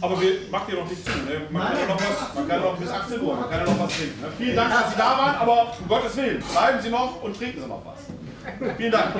Aber 0.00 0.20
wir 0.20 0.32
macht 0.50 0.68
ihr 0.68 0.74
noch 0.74 0.88
nicht 0.88 1.04
zu. 1.04 1.10
Ne? 1.10 1.42
Man, 1.50 1.68
kann 1.68 1.78
ja 1.78 1.86
noch 1.86 2.00
was, 2.00 2.34
man 2.34 2.48
kann 2.48 2.60
noch 2.60 2.76
bis 2.76 2.90
18 2.90 3.20
Uhr, 3.20 3.36
man 3.36 3.50
kann 3.50 3.64
noch 3.64 3.78
was 3.78 3.96
trinken. 3.96 4.20
Ne? 4.22 4.28
Vielen 4.36 4.56
Dank, 4.56 4.70
dass 4.72 4.90
Sie 4.90 4.98
da 4.98 5.18
waren, 5.18 5.36
aber 5.36 5.76
um 5.78 5.88
Gottes 5.88 6.16
Willen, 6.16 6.42
bleiben 6.50 6.80
Sie 6.82 6.90
noch 6.90 7.22
und 7.22 7.36
trinken 7.36 7.62
Sie 7.62 7.68
noch 7.68 7.82
was. 7.84 8.76
Vielen 8.76 8.92
Dank. 8.92 9.14